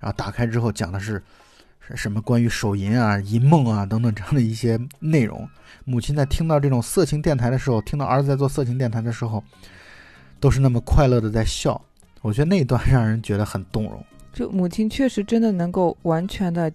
[0.00, 1.22] 然后打开之后讲的是
[1.94, 5.46] 什么关于手淫啊、淫梦啊等等这样的一些内容。
[5.84, 9.44] 母亲在听到这种色情电台的时候，听到儿子在做色情电台的时候，
[10.44, 11.80] 都是那么快乐的在笑。
[12.20, 14.04] 我觉得那一段让人觉得很动容。
[14.30, 16.70] 就母亲确实真的能够完全的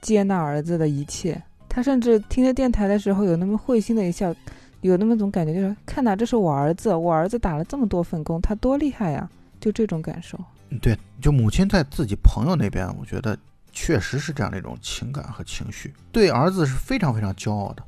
[0.00, 4.34] 接纳儿子的一切，她甚至听着电台的时候有那么会心的一笑，
[4.80, 10.36] 有那么种感觉，就是看呐，这是我儿子，我儿子打了这么多份工，他多厉害呀，就这种感受。
[10.82, 13.38] 对，就母亲在自己朋友那边，我觉得
[13.70, 17.82] 确实是这样的一种情感和情绪，对儿子是非常非常骄傲的。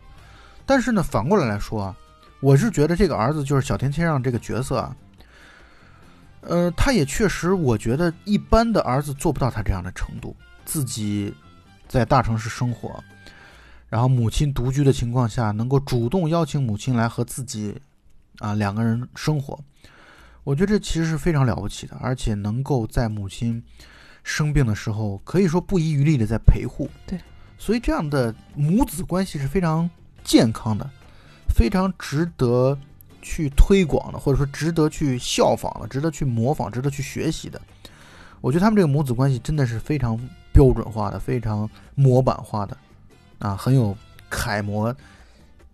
[0.65, 1.97] 但是呢，反过来来说啊，
[2.39, 4.95] 我是觉得这个儿子就是小田切让这个角色啊，
[6.49, 10.35] 呃，他也确实，我觉得一般的儿子做不到他这样的程度。
[10.65, 11.33] 自己
[11.87, 13.03] 在大城市生活，
[13.89, 17.81] 然后母亲独居的情况下，能够主动邀请母亲来和自己
[18.39, 19.59] 啊两个人生活，
[20.43, 23.63] 我觉得这其实是非常了不起的，而且能够在母亲
[24.25, 26.91] 生病的时候，可以说不遗余力的在陪护。
[27.07, 27.21] 对，
[27.59, 29.89] 所以这样的母子关系是非常。
[30.25, 30.91] 健康的，
[31.55, 32.77] 非常值得
[33.27, 37.61] 去推广的，或者说值得去效仿的，值得去模仿，值得去学习的。
[38.41, 40.17] 我觉得他们这个母子关系真的是非常
[40.53, 42.77] 标准化的，非常模板化的，
[43.41, 43.97] 啊，很有
[44.31, 44.95] 楷模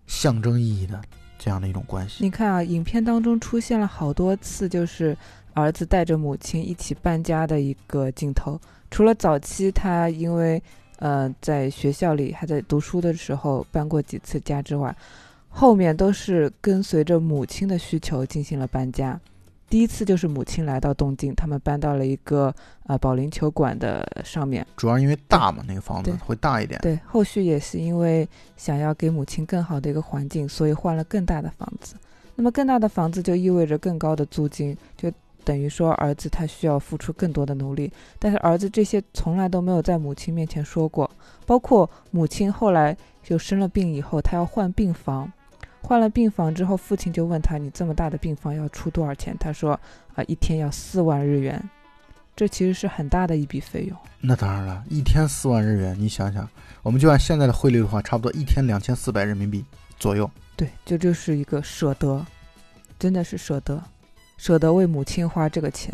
[0.07, 0.99] 象征意义的
[1.37, 2.23] 这样的一种关系。
[2.23, 5.15] 你看啊，影片当中出现了好多次，就是
[5.53, 8.59] 儿子带着母亲一起搬家的一个镜头。
[8.89, 10.61] 除了早期他因为
[10.97, 14.95] 呃，在学校里还在读书的时候搬过几次家之外，
[15.53, 19.19] 后面都是跟随着母亲的需求进行了搬家。
[19.69, 22.53] 第一次就是母亲来到东京，他们搬到了一个
[22.87, 26.79] 呃保龄球馆的上面，主要因为大嘛，那个房子会大一点。
[26.81, 28.27] 对，后续也是因为
[28.57, 31.95] 想要给母亲更好的一个环境，所以换了更大的房子。
[32.35, 35.11] 那么更大的房子就意味着更高的租金，就。
[35.45, 41.11] 等于说，儿子他需要付出更多的努力，但是儿子这些从来都没有在母亲面前说过。
[41.45, 45.29] 包括母亲后来就生了病以后，他要换病房，
[45.85, 49.77] 换了病房之后，父亲就问他：“你这么大的病房要出多少钱？”他说
[50.15, 51.61] ：“啊，一天要四万日元，
[52.37, 56.47] 这其实是很大的一笔费用。”那当然了，一天四万日元，你想想，
[56.81, 59.63] 我们就按现在的汇率的话，差不多一天两千四百人民币
[59.99, 60.31] 左右。
[60.55, 62.25] 对，这就是一个舍得，
[62.97, 63.83] 真的是舍得。
[64.37, 65.93] 舍得为母亲花这个钱，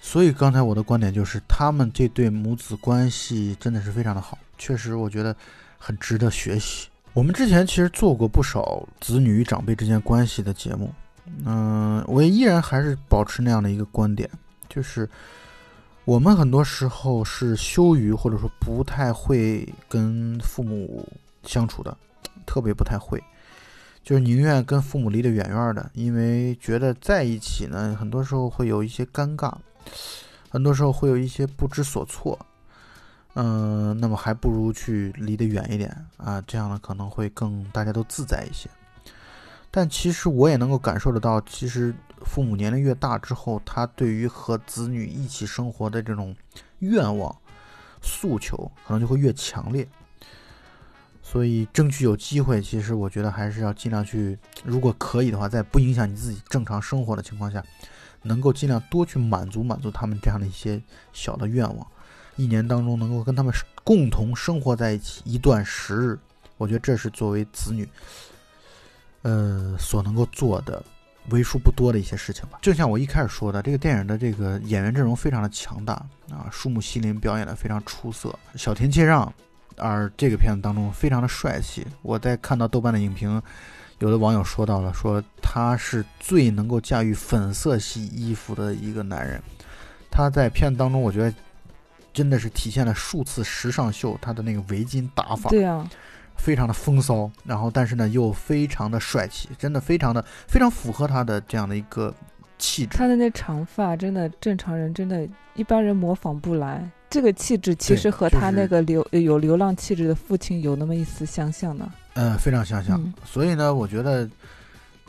[0.00, 5.34] 所以刚才我的观点就是，他们这对母子关系真的是非常的好，确实我觉得
[5.78, 6.88] 很值得学习。
[7.14, 10.92] 我们之前其实做过不少子女与长辈之间关系的节目，
[11.44, 14.28] 嗯，我依然还是保持那样的一个观点，
[14.68, 15.08] 就是
[16.04, 21.08] 我们很多时候是羞于或者说不太会跟父母
[21.44, 21.96] 相处的，
[22.44, 23.22] 特别不太会。
[24.02, 29.54] 就是宁愿跟父母离得远远的，因为觉得在一起呢，很多时候会有一些尴尬，
[30.50, 32.36] 很多时候会有一些不知所措。
[33.34, 38.70] 嗯，那么还不如去离得远一点啊，这样呢可能会更大家都自在一些。
[39.70, 41.92] 但其实我也能够感受得到，其实
[42.24, 46.34] 父母年龄越大之后，他对于和子女一起生活的这种
[46.78, 47.36] 愿望、
[48.00, 49.88] 诉求，可能就会越强烈。
[51.20, 57.60] 所以，争取有机会，其实我觉得还是要尽量去，如果可以的话，在不影响你自己正常生活的情况下，
[58.22, 60.80] 能够尽量多去满足满足他们这样的一些
[61.12, 61.84] 小的愿望。
[62.36, 66.18] 一年当中能够跟他们共同生活在一起一段时日，
[66.56, 67.88] 我觉得这是作为子女，
[69.22, 70.82] 呃，所能够做的
[71.30, 72.58] 为数不多的一些事情吧。
[72.62, 75.94] 就像我一开始说的，这个电影的这个演员阵容非常的强大
[76.30, 79.32] 啊，树木希林表演的非常出色，小田切让。
[79.76, 83.42] 而这个片子当中非常的帅气，我在看到豆瓣的影评，
[83.98, 89.42] 有的网友说到了，说他是最能够驾驭粉色系衣服的一个男人。
[90.12, 91.34] 他在片子当中，我觉得
[92.14, 95.86] 真的是体现了数次时尚秀，他的那个围巾打法，对啊，
[96.36, 102.14] 非常的风骚，然后但是呢又非常的帅气，真的非常的非常符合他的这样的一个
[102.56, 102.96] 气质。
[102.96, 106.88] 他的那长发真的正常人真的一般人模仿不来。
[107.10, 111.92] 这个气质其实和他那个流有流浪气质的父亲有那么一丝相像呢。
[112.14, 113.00] 嗯，非常相像。
[113.24, 114.28] 所以呢，我觉得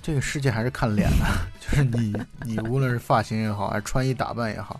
[0.03, 1.25] 这个世界还是看脸的，
[1.59, 4.79] 就是你你无论是发型也好，还是穿衣打扮也好。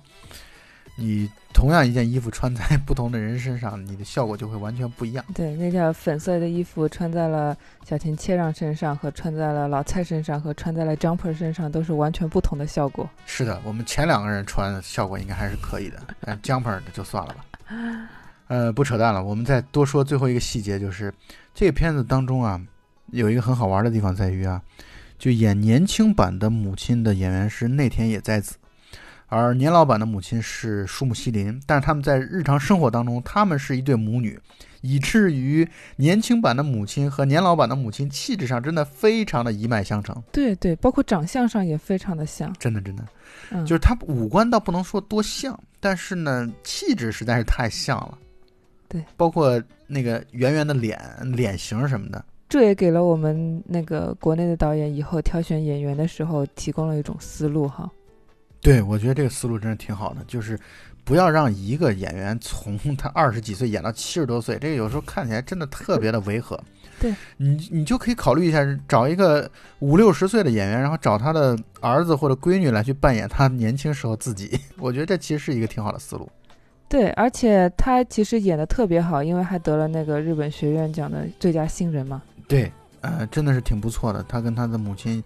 [0.95, 5.23] 你同样一件衣服穿在不同的人身上，你的效果就会完全不一样。
[5.33, 7.55] 对，那件粉色的衣服穿在了
[7.87, 13.09] 小田切让身上，和穿在了老蔡身上，和穿在了 Jumper 身上，都是完全不同的效果。
[13.25, 17.45] 是的，我们前两个人穿效果应该还是可以的，但 Jumper 的就算了吧。
[18.49, 21.11] 呃，不扯淡了，我们再多说最后一个细节，就是
[21.53, 22.61] 这个片子当中啊，
[23.11, 24.61] 有一个很好玩的地方在于啊，
[25.17, 28.57] 就演年轻版的母亲的演员是内田也在子。
[29.35, 34.39] 而年老板的母亲是树木希林，但是他们在日常生活当中，他们是一对母女，
[34.79, 35.67] 以至于
[35.97, 43.05] 年轻版的母亲和年老板的母亲气质上真的非常的一脉相承，对对，包括长相上也非常的像，真的真的，
[43.51, 48.17] 嗯，就是他五官倒不能说多像，但是呢，气质实在是太像了，
[48.87, 52.23] 对，包括那个圆圆的脸、脸型什么的。
[52.47, 57.91] 这也给了我们那个国内的导演以后挑选演员的时候提供了一种思路哈。
[58.65, 60.59] 对，我觉得这个思路真是挺好的，就是
[61.03, 66.59] 不要让一个演员 从他二十几岁演到七十多岁，这个有时候看起来真的特别的违和。
[66.99, 69.47] 对你，你就可以考虑一下，找一个
[69.79, 74.59] 五六十岁的演员，然后找他的儿子或者闺女来去扮演他年轻时候自己。
[74.79, 76.27] 我觉得这其实是一个挺好的思路。
[76.89, 82.19] 对，而且他其实演的特别好，因为还得了那个日本学院奖的最佳新人嘛。
[82.47, 84.23] 对，呃，真的是挺不错的。
[84.27, 85.21] 他跟他的母亲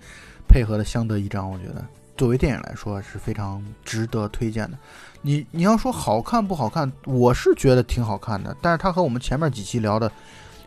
[0.48, 1.86] 配合的相得益彰，我觉得
[2.20, 4.78] 作为电影来说是非常值得推荐的。
[5.22, 8.54] 你你要说好看不好看，我是觉得挺好看的。
[8.62, 10.12] 但是它和我们前面几期聊的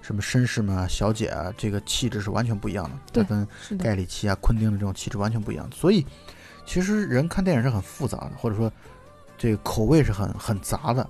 [0.00, 2.96] 什么绅士们啊、小姐啊，这个气质是完全不一样的。
[3.12, 3.46] 它跟，
[3.76, 5.68] 盖里奇啊、昆汀的这种气质完全不一样。
[5.70, 6.06] 所以，
[6.64, 8.72] 其实人看电影是很复杂的，或者说
[9.36, 11.06] 这个口味是很很杂的。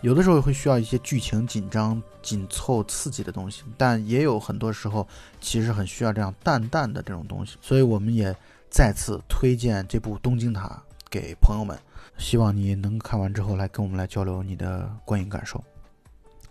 [0.00, 5.06] 有的时候会需要一些剧情紧张、紧凑、刺激的东西，但也有很多时候
[5.40, 7.56] 其实很需要这样淡淡的这种东西。
[7.62, 8.34] 所以我们也
[8.68, 11.78] 再次推荐这部《东京塔》给朋友们，
[12.18, 15.62] 希望你能看完之后来跟我们来交流你的观影感受。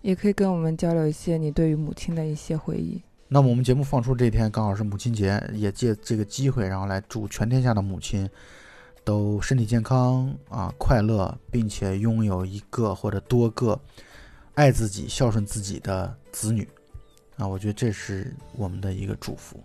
[0.02, 3.02] 也可以跟我们交流一些你对于母亲的一些回忆。
[3.28, 8.30] 那么我们节目放出这天刚好是母亲节，也借这个机会，然后来祝全天下的母亲
[9.04, 13.80] 都身体健康啊，快乐，并且拥有一个或者多个
[14.54, 16.68] 爱自己、孝顺自己的子女
[17.38, 19.60] 啊，我觉得这是我们的一个祝福。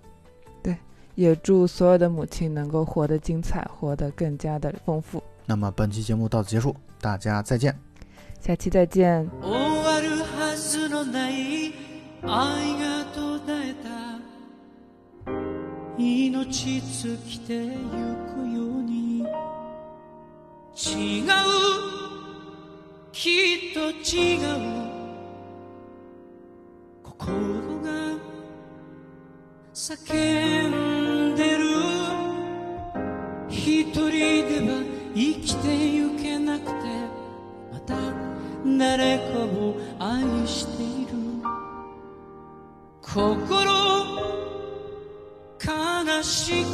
[1.15, 5.23] 也祝所有的母亲能够活得精彩，活得更加的丰富。
[5.45, 7.77] 那么本期节目到此结束，大家再见。
[8.41, 9.29] 下期再见。
[9.41, 11.73] 終わるはずのない
[12.21, 13.89] 愛が途絶えた
[15.97, 19.19] 命尽きてゆくように
[20.75, 21.25] 違う
[23.11, 24.47] きっと違う
[27.03, 27.89] 心が
[29.73, 30.98] 叫ん
[31.36, 31.64] でる。
[33.48, 34.82] 一人では
[35.14, 36.72] 生きてゆけなくて
[37.72, 37.96] また
[38.78, 41.10] 誰かを愛している。
[43.02, 43.70] 心
[45.62, 46.69] 悲しく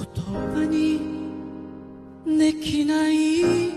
[0.00, 1.00] 言葉に
[2.26, 3.70] できない。